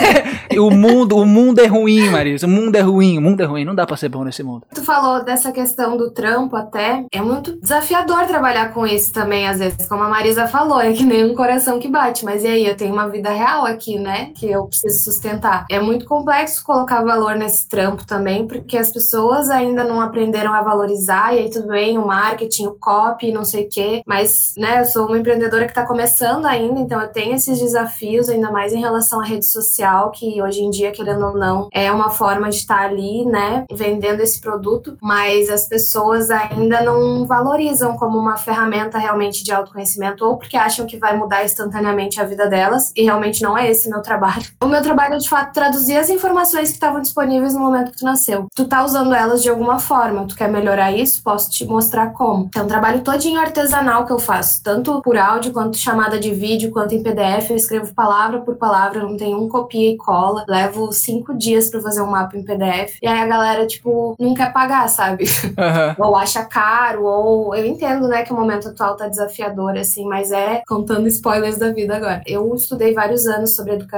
[0.58, 2.46] o mundo, o mundo é ruim, Marisa.
[2.46, 3.66] O mundo é ruim, o mundo é ruim.
[3.66, 4.64] Não dá pra ser bom nesse mundo.
[4.74, 7.06] Tu falou dessa questão do trampo até.
[7.12, 9.88] É muito desafiador trabalhar com isso também, às vezes.
[9.88, 12.26] Como a Marisa falou, é que nem um coração que bate.
[12.26, 14.09] Mas e aí, eu tenho uma vida real aqui, né?
[14.36, 15.66] Que eu preciso sustentar.
[15.70, 20.62] É muito complexo colocar valor nesse trampo também, porque as pessoas ainda não aprenderam a
[20.62, 21.34] valorizar.
[21.34, 24.02] E aí tudo bem, o marketing, o copy, não sei o quê.
[24.06, 28.30] Mas, né, eu sou uma empreendedora que tá começando ainda, então eu tenho esses desafios,
[28.30, 31.92] ainda mais em relação à rede social, que hoje em dia, querendo ou não, é
[31.92, 37.98] uma forma de estar ali, né, vendendo esse produto, mas as pessoas ainda não valorizam
[37.98, 42.48] como uma ferramenta realmente de autoconhecimento, ou porque acham que vai mudar instantaneamente a vida
[42.48, 44.46] delas, e realmente não é esse o meu trabalho.
[44.62, 47.98] O meu trabalho é, de fato, traduzir as informações que estavam disponíveis no momento que
[47.98, 48.48] tu nasceu.
[48.56, 51.22] Tu tá usando elas de alguma forma, tu quer melhorar isso?
[51.22, 52.50] Posso te mostrar como.
[52.56, 56.72] É um trabalho todinho artesanal que eu faço, tanto por áudio, quanto chamada de vídeo,
[56.72, 60.92] quanto em PDF, eu escrevo palavra por palavra, não tem um copia e cola, levo
[60.92, 64.52] cinco dias para fazer um mapa em PDF, e aí a galera, tipo, não quer
[64.54, 65.26] pagar, sabe?
[65.60, 66.06] Uhum.
[66.08, 70.32] ou acha caro, ou eu entendo, né, que o momento atual tá desafiador, assim, mas
[70.32, 72.22] é contando spoilers da vida agora.
[72.26, 73.89] Eu estudei vários anos sobre educação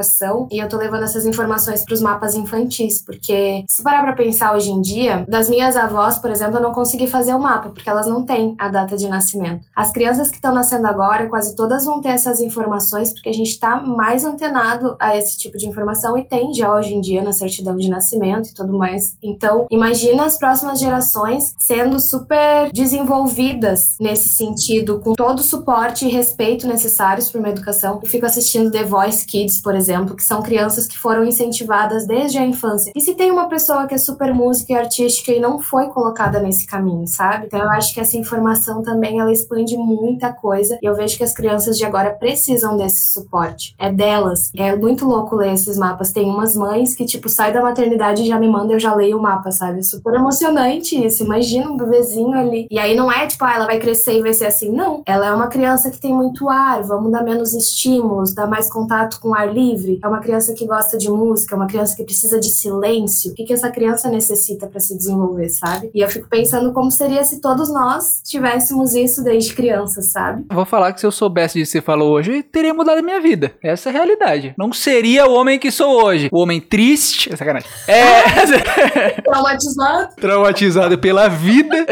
[0.52, 4.56] e eu tô levando essas informações para os mapas infantis, porque se parar pra pensar
[4.56, 7.90] hoje em dia, das minhas avós, por exemplo, eu não consegui fazer o mapa, porque
[7.90, 9.66] elas não têm a data de nascimento.
[9.76, 13.50] As crianças que estão nascendo agora, quase todas vão ter essas informações, porque a gente
[13.50, 17.34] está mais antenado a esse tipo de informação e tem já hoje em dia na
[17.34, 19.16] certidão de nascimento e tudo mais.
[19.22, 26.10] Então, imagina as próximas gerações sendo super desenvolvidas nesse sentido, com todo o suporte e
[26.10, 28.00] respeito necessários para uma educação.
[28.02, 32.38] Eu fico assistindo The Voice Kids, por exemplo, que são crianças que foram incentivadas desde
[32.38, 32.92] a infância.
[32.96, 36.40] E se tem uma pessoa que é super música e artística e não foi colocada
[36.40, 37.48] nesse caminho, sabe?
[37.48, 41.24] Então eu acho que essa informação também ela expande muita coisa e eu vejo que
[41.24, 43.76] as crianças de agora precisam desse suporte.
[43.78, 44.52] É delas.
[44.56, 46.12] É muito louco ler esses mapas.
[46.12, 49.18] Tem umas mães que, tipo, sai da maternidade e já me manda, eu já leio
[49.18, 49.80] o mapa, sabe?
[49.80, 51.24] É super emocionante isso.
[51.24, 52.68] Imagina um bebezinho ali.
[52.70, 54.72] E aí não é tipo, ah, ela vai crescer e vai ser assim.
[54.72, 55.02] Não.
[55.06, 59.20] Ela é uma criança que tem muito ar, vamos dar menos estímulos, dar mais contato
[59.20, 59.61] com o ar livre.
[60.02, 63.32] É uma criança que gosta de música, é uma criança que precisa de silêncio.
[63.32, 65.92] O que, que essa criança necessita para se desenvolver, sabe?
[65.94, 70.46] E eu fico pensando como seria se todos nós tivéssemos isso desde criança, sabe?
[70.52, 73.20] Vou falar que se eu soubesse disso que você falou hoje, teria mudado a minha
[73.22, 73.54] vida.
[73.62, 74.54] Essa é a realidade.
[74.58, 76.30] Não seria o homem que sou hoje.
[76.32, 77.32] O homem triste.
[77.32, 77.70] É sacanagem.
[77.88, 79.22] É.
[79.22, 80.16] Traumatizado.
[80.16, 81.86] Traumatizado pela vida.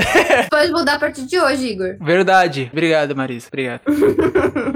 [0.49, 1.95] Pode mudar a partir de hoje, Igor.
[1.99, 2.69] Verdade.
[2.71, 3.47] Obrigado, Marisa.
[3.47, 3.81] Obrigado.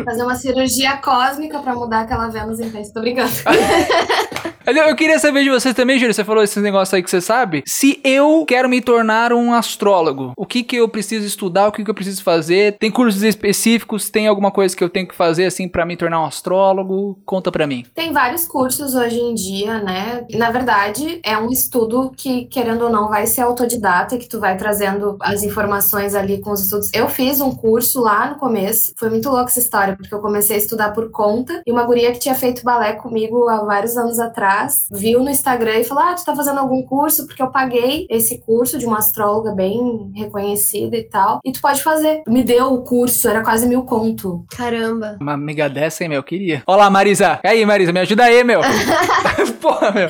[0.06, 3.32] Fazer uma cirurgia cósmica pra mudar aquela Vênus em Tô brincando.
[4.66, 6.14] Eu queria saber de vocês também, Júlio.
[6.14, 7.64] Você falou esses negócios aí que você sabe.
[7.68, 11.68] Se eu quero me tornar um astrólogo, o que que eu preciso estudar?
[11.68, 12.78] O que que eu preciso fazer?
[12.78, 14.10] Tem cursos específicos?
[14.10, 17.20] Tem alguma coisa que eu tenho que fazer assim para me tornar um astrólogo?
[17.26, 17.86] Conta para mim.
[17.94, 20.26] Tem vários cursos hoje em dia, né?
[20.34, 24.56] Na verdade, é um estudo que, querendo ou não, vai ser autodidata, que tu vai
[24.56, 26.90] trazendo as informações ali com os estudos.
[26.94, 28.94] Eu fiz um curso lá no começo.
[28.98, 31.62] Foi muito louca essa história, porque eu comecei a estudar por conta.
[31.68, 34.53] E uma guria que tinha feito balé comigo há vários anos atrás
[34.92, 37.26] viu no Instagram e falou: Ah, tu tá fazendo algum curso?
[37.26, 41.40] Porque eu paguei esse curso de uma astróloga bem reconhecida e tal.
[41.44, 42.24] E tu pode fazer.
[42.28, 44.46] Me deu o curso, era quase mil conto.
[44.50, 45.18] Caramba.
[45.20, 46.24] Uma amiga dessa, hein, meu?
[46.24, 46.64] Queria.
[46.66, 47.40] Olá, Marisa.
[47.44, 48.62] E aí, Marisa, me ajuda aí, meu.
[49.62, 50.10] Porra, meu.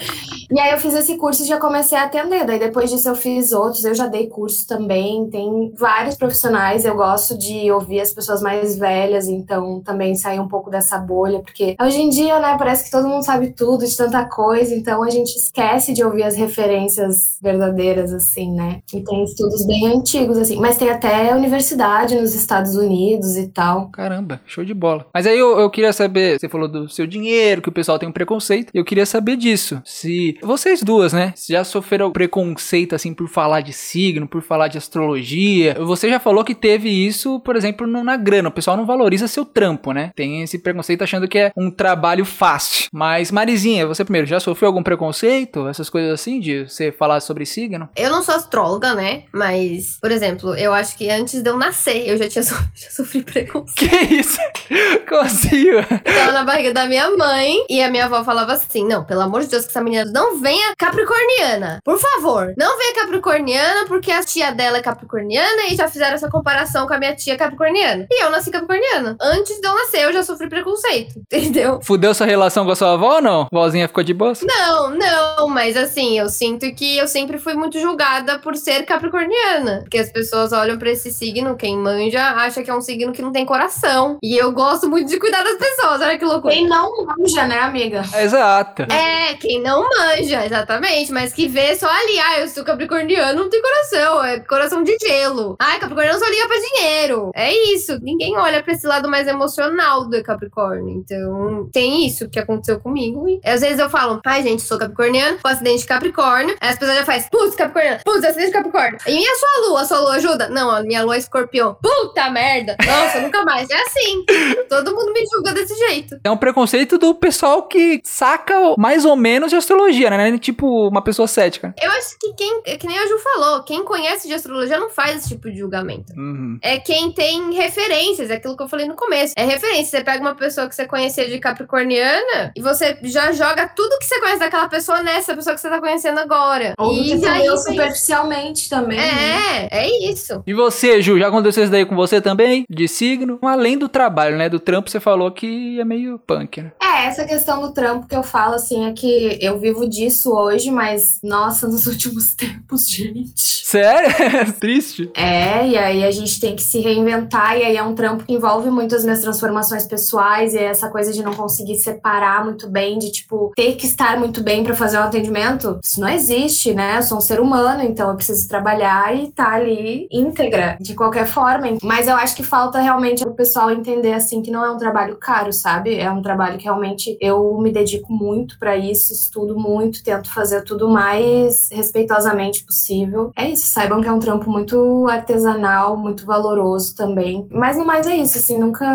[0.54, 2.46] E aí eu fiz esse curso e já comecei a atender.
[2.46, 5.28] Daí depois disso eu fiz outros, eu já dei curso também.
[5.28, 10.48] Tem vários profissionais, eu gosto de ouvir as pessoas mais velhas, então também sair um
[10.48, 13.98] pouco dessa bolha, porque hoje em dia, né, parece que todo mundo sabe tudo de
[13.98, 18.82] tanta coisa, então a gente esquece de ouvir as referências verdadeiras, assim, né?
[18.94, 23.90] E tem estudos bem antigos, assim, mas tem até universidade nos Estados Unidos e tal.
[23.90, 25.08] Caramba, show de bola.
[25.12, 28.08] Mas aí eu, eu queria saber, você falou do seu dinheiro, que o pessoal tem
[28.08, 29.82] um preconceito, eu queria saber disso.
[29.84, 31.34] Se Vocês duas, né?
[31.48, 35.76] Já sofreram preconceito, assim, por falar de signo, por falar de astrologia.
[35.80, 38.50] Você já falou que teve isso, por exemplo, na grana.
[38.50, 40.12] O pessoal não valoriza seu trampo, né?
[40.16, 42.90] Tem esse preconceito achando que é um trabalho fácil.
[42.92, 45.68] Mas, Marizinha, você primeiro, já sofreu algum preconceito?
[45.68, 47.90] Essas coisas assim, de você falar sobre signo?
[47.96, 49.24] Eu não sou astróloga, né?
[49.32, 52.90] Mas, por exemplo, eu acho que antes de eu nascer, eu já tinha so já
[52.90, 53.74] sofri preconceito.
[53.76, 54.40] Que isso?
[55.08, 55.68] Como assim?
[55.68, 59.22] Eu tava na barriga da minha mãe e a minha avó falava assim: Não, pelo
[59.22, 61.80] amor de Deus, que essa menina não venha capricorniana.
[61.84, 66.30] Por favor, não venha capricorniana, porque a tia dela é capricorniana e já fizeram essa
[66.30, 68.08] comparação com a minha tia capricorniana.
[68.10, 69.16] E eu nasci capricorniana.
[69.22, 71.80] Antes de eu nascer, eu já sofri preconceito, entendeu?
[71.82, 73.48] Fudeu sua relação com a sua avó ou não?
[73.52, 74.34] Vozinha ficou de boa?
[74.44, 79.82] Não, não, mas assim, eu sinto que eu sempre fui muito julgada por ser capricorniana.
[79.82, 83.22] Porque as pessoas olham pra esse signo, quem manja acha que é um signo que
[83.22, 84.18] não tem coração.
[84.22, 86.54] E eu gosto muito de cuidar das pessoas, olha que loucura.
[86.54, 88.04] Quem não manja, né, amiga?
[88.16, 88.84] Exato.
[88.84, 93.50] É, quem não manja, exatamente, mas que vê só ali, ah, eu sou capricorniano, não
[93.50, 95.56] tem coração, é coração de gelo.
[95.60, 97.32] Ai, capricorniano só liga pra dinheiro.
[97.36, 100.90] É isso, ninguém olha pra esse lado mais emocional do Capricórnio.
[100.90, 103.28] Então, tem isso que aconteceu comigo.
[103.28, 106.56] E às vezes eu falo, ai, gente, sou capricorniano, com acidente de Capricórnio.
[106.62, 109.00] Aí as pessoas já fazem, putz, capricorniano, putz, acidente de Capricórnio.
[109.08, 109.82] E a sua lua?
[109.82, 110.50] A sua lua ajuda?
[110.50, 111.76] Não, a minha lua é escorpião.
[111.82, 112.76] Puta merda!
[112.86, 113.70] Nossa, nunca mais.
[113.70, 114.24] É assim.
[114.70, 116.18] Todo mundo me julga desse jeito.
[116.24, 120.38] É um preconceito do pessoal que saca mais ou menos de astrologia, né?
[120.38, 121.74] Tipo, uma pessoa cética.
[121.82, 124.90] Eu acho que quem, é que nem a Ju falou, quem conhece de astrologia não
[124.90, 126.14] faz esse tipo de julgamento.
[126.14, 126.58] Uhum.
[126.62, 129.34] É quem tem referências, é aquilo que eu falei no começo.
[129.38, 129.98] É referência.
[129.98, 134.06] Você pega uma pessoa que você conhecia de capricorniana e você já joga tudo que
[134.06, 136.74] você conhece daquela pessoa nessa pessoa que você tá conhecendo agora.
[136.78, 138.98] Ou e que você aí superficialmente também.
[138.98, 139.68] né?
[139.72, 140.44] É, é isso.
[140.46, 142.66] E você, Ju, já aconteceu isso daí com você também?
[142.70, 143.40] De signo?
[143.42, 144.50] Além do trabalho, né?
[144.50, 146.72] Do trampo, você falou que é meio punk, né?
[146.82, 150.72] É, essa questão do trampo que eu falo, assim, é que eu vivo disso hoje,
[150.72, 153.32] mas, nossa, nos últimos tempos, gente.
[153.36, 154.54] Sério?
[154.60, 155.12] Triste.
[155.16, 158.34] É, e aí a gente tem que se reinventar, e aí é um trampo que
[158.34, 162.70] envolve muito as minhas transformações pessoais, e é essa coisa de não conseguir separar muito
[162.70, 165.80] bem, de, tipo, ter que estar muito bem pra fazer um atendimento.
[165.84, 166.98] Isso não existe, né?
[166.98, 171.28] Eu sou um ser humano, então eu preciso trabalhar e estar ali íntegra, de qualquer
[171.28, 171.68] forma.
[171.84, 175.18] Mas eu acho que falta realmente o pessoal entender, assim, que não é um trabalho
[175.18, 175.96] caro, sabe?
[175.96, 180.64] É um trabalho que realmente eu me dedico muito pra isso, estudo muito, tento fazer
[180.64, 183.32] tudo o mais respeitosamente possível.
[183.36, 187.48] É isso, saibam que é um trampo muito artesanal, muito valoroso também.
[187.52, 188.86] Mas no mais é isso, assim, nunca.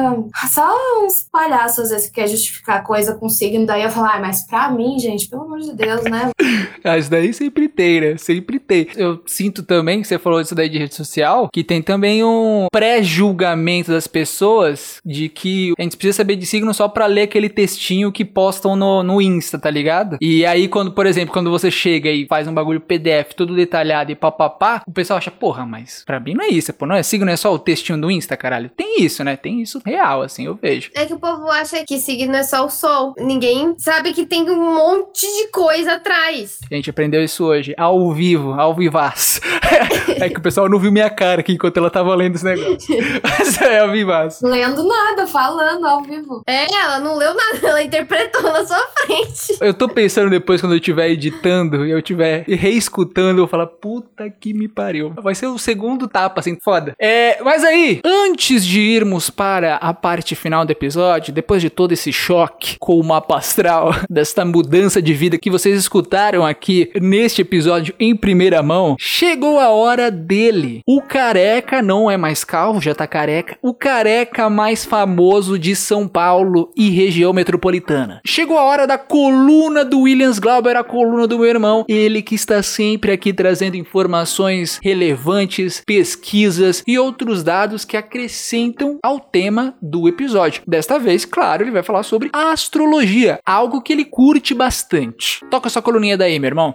[0.50, 0.68] Só
[1.04, 4.46] uns palhaços às vezes que quer justificar coisa com signo, daí eu falo, ah, mas
[4.46, 6.30] pra mim, gente, pelo amor de Deus, né?
[6.84, 8.16] Ah, isso daí sempre tem, né?
[8.16, 8.86] Sempre tem.
[8.96, 13.90] Eu sinto também, você falou disso daí de rede social, que tem também um pré-julgamento
[13.90, 18.12] das pessoas de que a gente precisa saber de signo só pra ler aquele textinho
[18.12, 20.16] que postam no, no Insta, tá ligado?
[20.20, 24.12] E aí, quando, por exemplo, quando você chega e faz um bagulho PDF todo detalhado
[24.12, 27.02] e papapá, o pessoal acha, porra, mas pra mim não é isso, pô, não é
[27.02, 28.70] signo, é só o textinho do Insta, caralho.
[28.70, 29.36] Tem isso, né?
[29.36, 30.92] Tem isso real, assim, eu vejo.
[30.94, 33.12] É que o povo acha que signo é só o sol.
[33.18, 36.60] Ninguém sabe que tem um monte de coisa atrás.
[36.70, 39.40] A gente aprendeu isso hoje, ao vivo, ao vivaz.
[40.20, 42.78] é que o pessoal não viu minha cara aqui enquanto ela tava lendo esse negócio.
[43.22, 44.40] Mas é ao vivaz.
[44.42, 46.40] Lendo nada, falando ao vivo.
[46.46, 49.58] É, ela não leu nada, ela interpretou na sua frente.
[49.60, 53.66] Eu tô pensando depois, quando eu estiver editando e eu estiver reescutando, eu vou falar,
[53.66, 55.14] puta que me pariu.
[55.22, 56.94] Vai ser o segundo tapa, assim, foda.
[57.00, 61.92] É, mas aí, antes de irmos para a parte final do episódio, depois de todo
[61.92, 67.40] esse choque com o mapa astral, desta mudança de vida que vocês escutaram aqui neste
[67.40, 70.82] episódio em primeira mão, chegou a hora dele.
[70.86, 73.56] O careca não é mais calvo, já tá careca.
[73.62, 78.20] O careca mais famoso de São Paulo e região metropolitana.
[78.26, 81.84] Chegou a hora da coluna do Williams Glauber, a coluna do meu irmão.
[81.88, 89.20] Ele que está sempre aqui trazendo informações relevantes, pesquisas e outros dados que acrescentam ao
[89.20, 90.64] tema do episódio.
[90.66, 95.46] Desta vez, claro, ele vai falar sobre astrologia, algo que ele curte bastante.
[95.48, 96.74] Toca sua coluninha daí, meu irmão.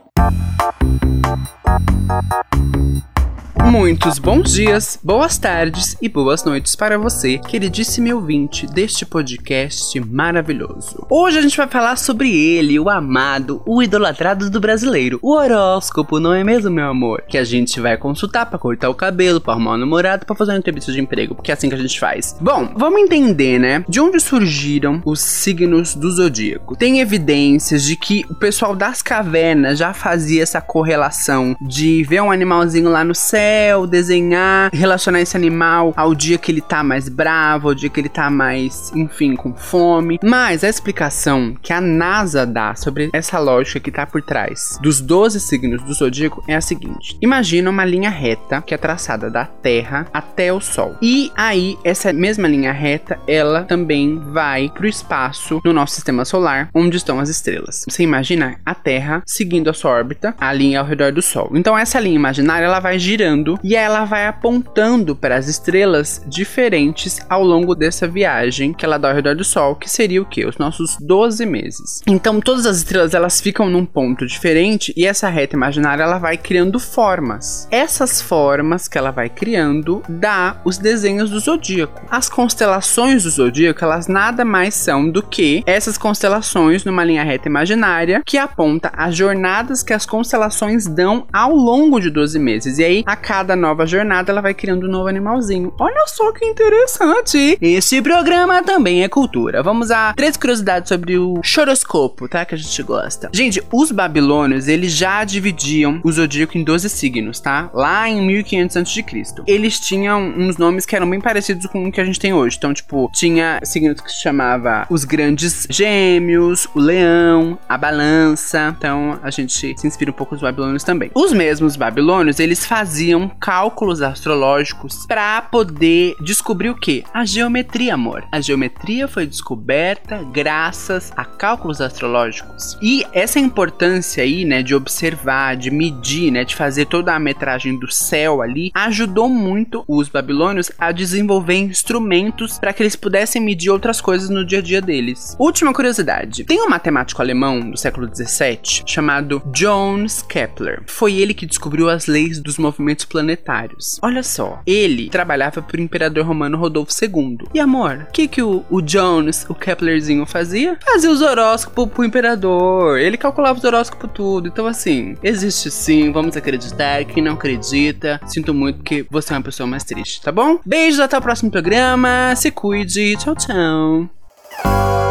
[3.55, 11.05] Muitos bons dias, boas tardes e boas noites para você, queridíssimo ouvinte deste podcast maravilhoso.
[11.09, 16.19] Hoje a gente vai falar sobre ele, o amado, o idolatrado do brasileiro, o horóscopo,
[16.19, 17.23] não é mesmo, meu amor?
[17.27, 20.51] Que a gente vai consultar para cortar o cabelo, para arrumar um namorado, para fazer
[20.51, 22.35] uma entrevista de emprego, porque é assim que a gente faz.
[22.41, 23.85] Bom, vamos entender, né?
[23.87, 26.75] De onde surgiram os signos do zodíaco?
[26.75, 32.31] Tem evidências de que o pessoal das cavernas já fazia essa correlação de ver um
[32.31, 37.09] animalzinho lá no céu céu, desenhar, relacionar esse animal ao dia que ele tá mais
[37.09, 40.17] bravo, ao dia que ele tá mais, enfim, com fome.
[40.23, 45.01] Mas a explicação que a NASA dá sobre essa lógica que tá por trás dos
[45.01, 49.45] 12 signos do zodíaco é a seguinte: imagina uma linha reta que é traçada da
[49.45, 50.95] Terra até o Sol.
[51.01, 56.69] E aí, essa mesma linha reta, ela também vai pro espaço no nosso sistema solar,
[56.73, 57.83] onde estão as estrelas.
[57.89, 61.51] Você imagina a Terra seguindo a sua órbita, a linha ao redor do Sol.
[61.53, 63.32] Então, essa linha imaginária ela vai girando
[63.63, 69.09] e ela vai apontando para as estrelas diferentes ao longo dessa viagem que ela dá
[69.09, 70.45] ao redor do Sol, que seria o que?
[70.45, 72.01] Os nossos 12 meses.
[72.07, 76.37] Então, todas as estrelas elas ficam num ponto diferente e essa reta imaginária ela vai
[76.37, 77.67] criando formas.
[77.71, 82.01] Essas formas que ela vai criando dá os desenhos do zodíaco.
[82.09, 87.47] As constelações do zodíaco, elas nada mais são do que essas constelações numa linha reta
[87.47, 92.77] imaginária que aponta as jornadas que as constelações dão ao longo de 12 meses.
[92.77, 95.73] E aí, a cada nova jornada, ela vai criando um novo animalzinho.
[95.79, 97.57] Olha só que interessante!
[97.61, 99.63] Esse programa também é cultura.
[99.63, 102.43] Vamos a três curiosidades sobre o choroscopo, tá?
[102.43, 103.29] Que a gente gosta.
[103.33, 107.69] Gente, os babilônios, eles já dividiam o zodíaco em 12 signos, tá?
[107.73, 109.05] Lá em 1500 a.C.
[109.47, 112.57] Eles tinham uns nomes que eram bem parecidos com o que a gente tem hoje.
[112.57, 118.75] Então, tipo, tinha signos que se chamava os grandes gêmeos, o leão, a balança.
[118.77, 121.09] Então, a gente se inspira um pouco nos babilônios também.
[121.15, 127.03] Os mesmos babilônios, eles faziam cálculos astrológicos para poder descobrir o que?
[127.13, 128.25] A geometria, amor.
[128.31, 132.77] A geometria foi descoberta graças a cálculos astrológicos.
[132.81, 137.77] E essa importância aí, né, de observar, de medir, né, de fazer toda a metragem
[137.77, 143.69] do céu ali, ajudou muito os babilônios a desenvolver instrumentos para que eles pudessem medir
[143.69, 145.35] outras coisas no dia a dia deles.
[145.39, 150.83] Última curiosidade: tem um matemático alemão do século 17 chamado Johannes Kepler.
[150.87, 153.99] Foi ele que descobriu as leis dos movimentos planetários.
[154.01, 157.39] Olha só, ele trabalhava para o imperador romano Rodolfo II.
[157.53, 160.77] E amor, o que que o, o Jones, o Keplerzinho fazia?
[160.83, 162.99] Fazia os horóscopos pro imperador.
[162.99, 164.47] Ele calculava os horóscopos tudo.
[164.47, 167.03] Então assim, existe sim, vamos acreditar.
[167.05, 170.59] Quem não acredita, sinto muito porque você é uma pessoa mais triste, tá bom?
[170.65, 172.35] Beijos, até o próximo programa.
[172.35, 173.15] Se cuide.
[173.17, 175.02] Tchau, tchau.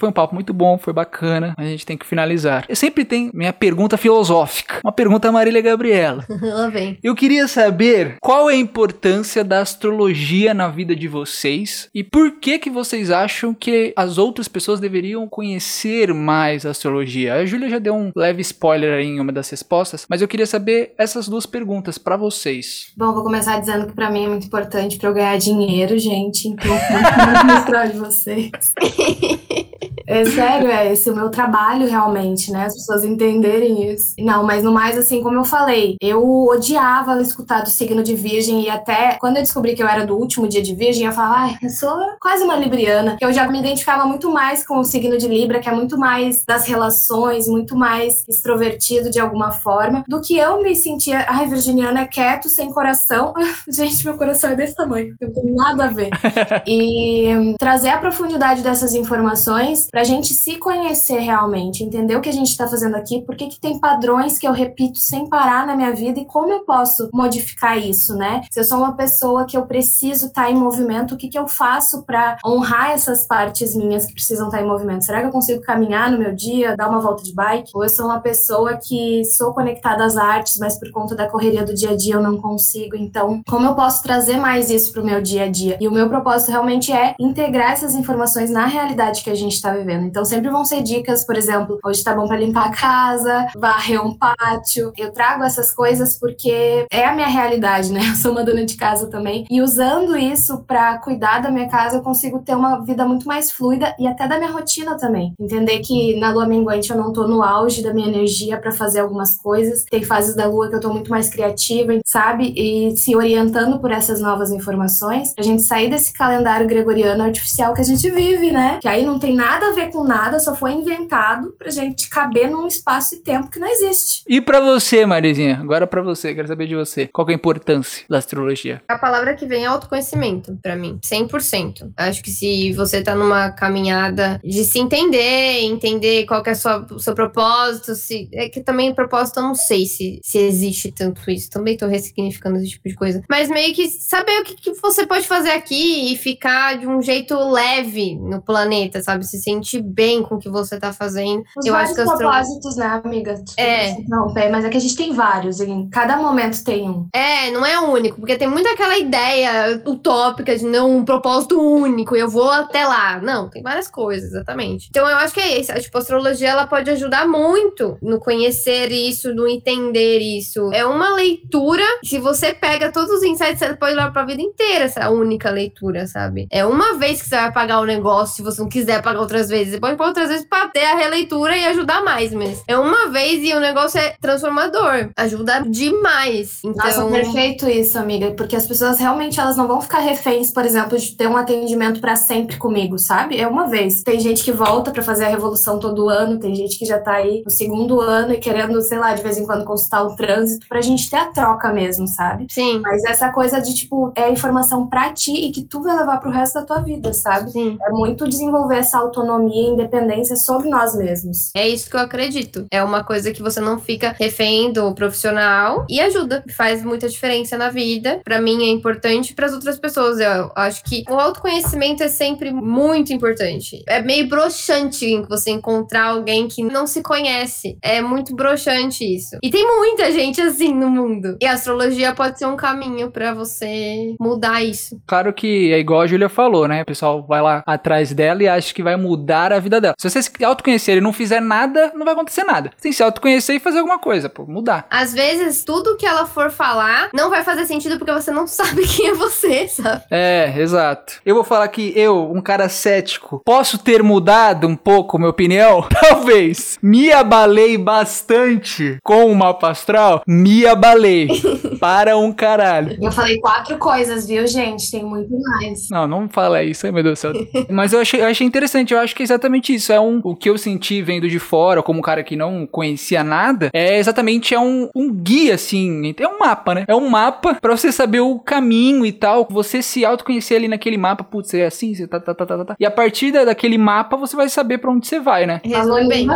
[0.00, 2.64] Foi um papo muito bom, foi bacana, mas a gente tem que finalizar.
[2.66, 6.24] Eu sempre tenho minha pergunta filosófica, uma pergunta a Marília Gabriela.
[6.40, 6.98] Lá vem.
[7.02, 12.40] Eu queria saber qual é a importância da astrologia na vida de vocês e por
[12.40, 17.34] que que vocês acham que as outras pessoas deveriam conhecer mais a astrologia.
[17.34, 20.46] A Júlia já deu um leve spoiler aí em uma das respostas, mas eu queria
[20.46, 22.90] saber essas duas perguntas pra vocês.
[22.96, 26.48] Bom, vou começar dizendo que pra mim é muito importante pra eu ganhar dinheiro, gente.
[26.48, 28.50] Então, muito mostrar de vocês.
[30.06, 32.66] É sério, é esse o meu trabalho realmente, né?
[32.66, 34.14] As pessoas entenderem isso.
[34.18, 38.62] Não, mas no mais, assim, como eu falei, eu odiava escutar do signo de virgem
[38.62, 41.34] e até quando eu descobri que eu era do último dia de virgem, eu falava,
[41.36, 43.16] ai, eu sou quase uma libriana.
[43.20, 46.44] Eu já me identificava muito mais com o signo de Libra, que é muito mais
[46.44, 52.00] das relações, muito mais extrovertido de alguma forma, do que eu me sentia, ai, virginiana
[52.00, 53.32] é quieto, sem coração.
[53.68, 56.10] Gente, meu coração é desse tamanho, não tem nada a ver.
[56.66, 62.32] e trazer a profundidade dessas informações pra gente se conhecer realmente, entender o que a
[62.32, 65.76] gente tá fazendo aqui, por que que tem padrões que eu repito sem parar na
[65.76, 68.42] minha vida e como eu posso modificar isso, né?
[68.50, 71.48] Se eu sou uma pessoa que eu preciso estar em movimento, o que que eu
[71.48, 75.04] faço para honrar essas partes minhas que precisam estar em movimento?
[75.04, 77.70] Será que eu consigo caminhar no meu dia, dar uma volta de bike?
[77.74, 81.64] Ou eu sou uma pessoa que sou conectada às artes, mas por conta da correria
[81.64, 82.96] do dia a dia eu não consigo?
[82.96, 85.76] Então, como eu posso trazer mais isso pro meu dia a dia?
[85.80, 89.69] E o meu propósito realmente é integrar essas informações na realidade que a gente está
[89.72, 90.04] vivendo.
[90.04, 94.04] Então, sempre vão ser dicas, por exemplo, hoje tá bom para limpar a casa, varrer
[94.04, 94.92] um pátio.
[94.96, 98.00] Eu trago essas coisas porque é a minha realidade, né?
[98.10, 99.46] Eu sou uma dona de casa também.
[99.48, 103.50] E usando isso para cuidar da minha casa, eu consigo ter uma vida muito mais
[103.50, 105.32] fluida e até da minha rotina também.
[105.38, 109.00] Entender que na lua minguante eu não tô no auge da minha energia para fazer
[109.00, 109.84] algumas coisas.
[109.84, 112.52] Tem fases da lua que eu tô muito mais criativa, sabe?
[112.56, 117.80] E se orientando por essas novas informações, a gente sair desse calendário gregoriano artificial que
[117.80, 118.78] a gente vive, né?
[118.80, 122.50] Que aí não tem nada a ver com nada, só foi inventado pra gente caber
[122.50, 124.22] num espaço e tempo que não existe.
[124.28, 125.58] E pra você, Marizinha?
[125.60, 127.06] Agora pra você, quero saber de você.
[127.06, 128.82] Qual que é a importância da astrologia?
[128.88, 130.98] A palavra que vem é autoconhecimento, pra mim.
[131.04, 131.92] 100%.
[131.96, 136.86] Acho que se você tá numa caminhada de se entender, entender qual que é sua,
[136.90, 141.30] o seu propósito, se, é que também propósito eu não sei se, se existe tanto
[141.30, 141.50] isso.
[141.50, 143.22] Também tô ressignificando esse tipo de coisa.
[143.28, 147.00] Mas meio que saber o que, que você pode fazer aqui e ficar de um
[147.02, 149.26] jeito leve no planeta, sabe?
[149.26, 151.42] Se se sentir bem com o que você tá fazendo.
[151.56, 153.34] Os eu vários acho que propósitos, né, amiga?
[153.34, 153.90] Desculpa É.
[153.90, 157.06] interromper, mas é que a gente tem vários, em cada momento tem um.
[157.12, 162.14] É, não é único, porque tem muito aquela ideia utópica de não um propósito único,
[162.16, 163.20] eu vou até lá.
[163.20, 164.88] Não, tem várias coisas, exatamente.
[164.90, 165.72] Então eu acho que é isso.
[165.74, 170.70] Tipo, a astrologia ela pode ajudar muito no conhecer isso, no entender isso.
[170.72, 174.84] É uma leitura, se você pega todos os insights, você pode levar pra vida inteira
[174.84, 176.46] essa única leitura, sabe?
[176.50, 179.48] É uma vez que você vai pagar o negócio, se você não quiser pagar outras
[179.48, 183.08] vezes, você pode outras vezes pra ter a releitura e ajudar mais, mas é uma
[183.08, 185.10] vez e o negócio é transformador.
[185.16, 186.58] Ajuda demais.
[186.64, 188.32] Então, Nossa, perfeito isso, amiga.
[188.32, 192.00] Porque as pessoas realmente elas não vão ficar reféns, por exemplo, de ter um atendimento
[192.00, 193.38] pra sempre comigo, sabe?
[193.38, 194.02] É uma vez.
[194.02, 197.14] Tem gente que volta pra fazer a revolução todo ano, tem gente que já tá
[197.14, 200.66] aí no segundo ano e querendo, sei lá, de vez em quando consultar o trânsito
[200.68, 202.46] pra gente ter a troca mesmo, sabe?
[202.50, 202.80] sim.
[202.80, 206.30] Mas essa coisa de, tipo, é informação pra ti e que tu vai levar pro
[206.30, 207.50] resto da tua vida, sabe?
[207.50, 207.78] Sim.
[207.82, 211.50] É muito desenvolver essa autonomia e independência sobre nós mesmos.
[211.54, 212.66] É isso que eu acredito.
[212.70, 216.42] É uma coisa que você não fica refém do profissional e ajuda.
[216.56, 218.20] Faz muita diferença na vida.
[218.24, 220.18] Pra mim é importante, para as outras pessoas.
[220.18, 223.82] Eu acho que o autoconhecimento é sempre muito importante.
[223.86, 227.76] É meio broxante você encontrar alguém que não se conhece.
[227.82, 229.36] É muito broxante isso.
[229.42, 231.36] E tem muita gente assim no mundo.
[231.40, 235.00] E a astrologia pode ser um caminho pra você mudar isso.
[235.06, 236.82] Claro que é igual a Júlia falou, né?
[236.82, 239.94] O pessoal vai lá atrás dela e acha que vai mudar a vida dela.
[239.98, 242.70] Se você se autoconhecer e não fizer nada, não vai acontecer nada.
[242.70, 244.86] Você tem que se autoconhecer e fazer alguma coisa, pô, mudar.
[244.90, 248.86] Às vezes, tudo que ela for falar não vai fazer sentido porque você não sabe
[248.86, 250.04] quem é você, sabe?
[250.10, 251.20] É, exato.
[251.24, 255.86] Eu vou falar que eu, um cara cético, posso ter mudado um pouco minha opinião?
[256.00, 256.78] Talvez.
[256.82, 260.22] Me abalei bastante com o mapa astral.
[260.26, 261.28] Me abalei.
[261.80, 262.98] Para um caralho.
[263.00, 264.90] Eu falei quatro coisas, viu, gente?
[264.90, 265.88] Tem muito mais.
[265.90, 267.32] Não, não fala isso, meu Deus do céu.
[267.70, 269.92] Mas eu achei, eu achei interessante, eu acho que é exatamente isso.
[269.92, 273.22] É um, o que eu senti vendo de fora, como um cara que não conhecia
[273.24, 276.14] nada, é exatamente é um, um guia, assim.
[276.18, 276.84] É um mapa, né?
[276.86, 279.46] É um mapa pra você saber o caminho e tal.
[279.50, 282.64] Você se autoconhecer ali naquele mapa, putz, é assim, você tá, tá, tá, tá, tá,
[282.64, 282.76] tá.
[282.78, 285.60] E a partir da- daquele mapa, você vai saber pra onde você vai, né?
[285.70, 286.26] Falou bem.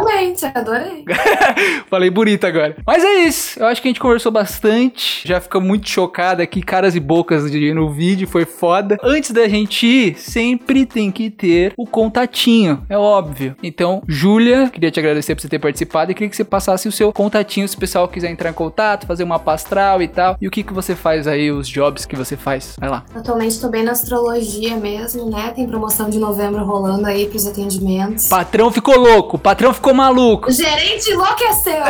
[0.54, 1.04] adorei.
[1.88, 2.76] Falei bonito agora.
[2.86, 3.58] Mas é isso.
[3.60, 5.26] Eu acho que a gente conversou bastante.
[5.26, 8.26] Já ficou muito chocado aqui, caras e bocas de- no vídeo.
[8.28, 8.96] Foi foda.
[9.02, 12.53] Antes da gente ir, sempre tem que ter o contatinho.
[12.88, 13.57] É óbvio.
[13.62, 16.92] Então, Júlia, queria te agradecer por você ter participado e queria que você passasse o
[16.92, 20.36] seu contatinho se o pessoal quiser entrar em contato, fazer uma pastral e tal.
[20.40, 22.76] E o que, que você faz aí, os jobs que você faz.
[22.78, 23.05] Vai lá.
[23.14, 25.50] Atualmente tô bem na astrologia mesmo, né?
[25.55, 28.28] Tem promoção de novembro rolando aí pros atendimentos.
[28.28, 30.48] Patrão ficou louco, patrão ficou maluco.
[30.48, 31.82] O gerente enlouqueceu!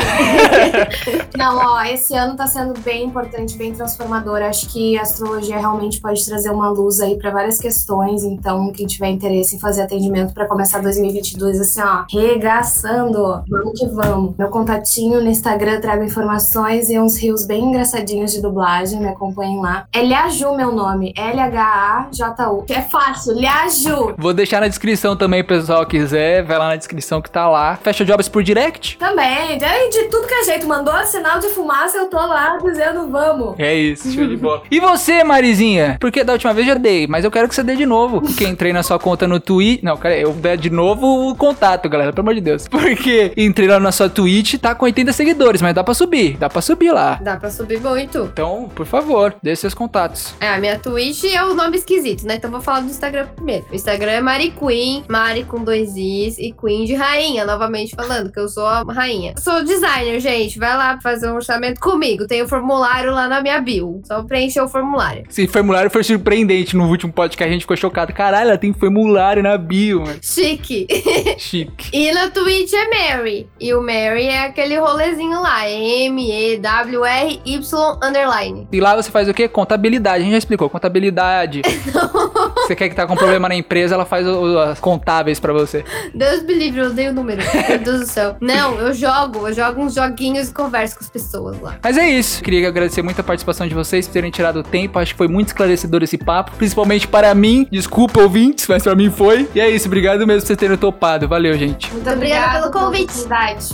[1.36, 4.42] Não, ó, esse ano tá sendo bem importante, bem transformador.
[4.42, 8.22] Acho que a astrologia realmente pode trazer uma luz aí pra várias questões.
[8.22, 13.42] Então, quem tiver interesse em fazer atendimento pra começar 2022, assim, ó, regaçando.
[13.48, 14.36] Vamos que vamos.
[14.38, 19.00] Meu contatinho no Instagram trago informações e uns rios bem engraçadinhos de dublagem.
[19.00, 19.88] Me acompanhem lá.
[19.92, 21.12] É Liaju meu nome.
[21.16, 22.64] L-H-A-J-U.
[22.68, 24.14] É fácil, Liaju.
[24.16, 26.44] Vou deixar na descrição também, pessoal quiser.
[26.44, 27.76] Vai lá na descrição que tá lá.
[27.82, 28.96] Fecha jobs por direct.
[28.96, 30.68] Também, de, tudo que é jeito.
[30.68, 33.58] Mandou sinal de fumaça, eu tô lá dizendo vamos.
[33.58, 34.62] É isso, show de bola.
[34.70, 35.96] E você, Marizinha?
[36.00, 38.20] Porque da última vez já dei, mas eu quero que você dê de novo.
[38.20, 39.82] Porque entrei na sua conta no Twitch.
[39.82, 42.68] Não, cara, eu dei de novo o contato, galera, pelo amor de Deus.
[42.68, 46.36] Porque entrei lá na sua Twitch, tá com 80 seguidores, mas dá pra subir.
[46.36, 47.18] Dá pra subir lá.
[47.22, 48.28] Dá pra subir muito.
[48.32, 50.34] Então, por favor, dê seus contatos.
[50.40, 52.34] É, a minha Twitch é o nome esquisito, né?
[52.36, 53.64] Então vou falar do Instagram primeiro.
[53.70, 58.30] O Instagram é Mari Queen, Mari com dois Is e Queen de rainha, novamente falando,
[58.30, 59.32] que eu sou a rainha.
[59.36, 60.58] Eu sou designer, gente.
[60.58, 62.26] Vai lá fazer um orçamento comigo.
[62.26, 64.02] Tem o formulário lá na minha bio.
[64.04, 65.24] Só preencher o formulário.
[65.28, 68.12] Esse formulário foi surpreendente no último podcast, a gente ficou chocado.
[68.12, 70.18] Caralho, ela tem formulário na bio, mano.
[70.34, 70.86] Chique.
[71.38, 71.88] Chique.
[71.92, 73.48] E na Twitch é Mary.
[73.60, 75.68] E o Mary é aquele rolezinho lá.
[75.68, 77.64] M-E-W-R-Y
[78.02, 78.68] underline.
[78.72, 79.48] E lá você faz o quê?
[79.48, 80.18] Contabilidade.
[80.18, 80.68] A gente já explicou.
[80.68, 81.62] Contabilidade.
[82.56, 85.84] você quer que tá com problema na empresa, ela faz o- as contábeis pra você.
[86.14, 87.42] Deus me livre, eu odeio o número.
[87.68, 88.36] Meu Deus do céu.
[88.40, 89.46] Não, eu jogo.
[89.48, 91.76] Eu jogo uns joguinhos e converso com as pessoas lá.
[91.82, 92.42] Mas é isso.
[92.42, 94.98] Queria agradecer muito a participação de vocês por terem tirado o tempo.
[94.98, 96.52] Acho que foi muito esclarecedor esse papo.
[96.56, 97.66] Principalmente para mim.
[97.70, 99.48] Desculpa, ouvintes, mas pra mim foi.
[99.54, 99.86] E é isso.
[99.86, 101.28] Obrigado mesmo por vocês terem topado.
[101.28, 101.90] Valeu, gente.
[101.92, 103.12] Muito obrigada obrigada pelo convite.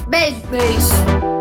[0.08, 0.40] Beijo.
[0.50, 1.39] Beijo.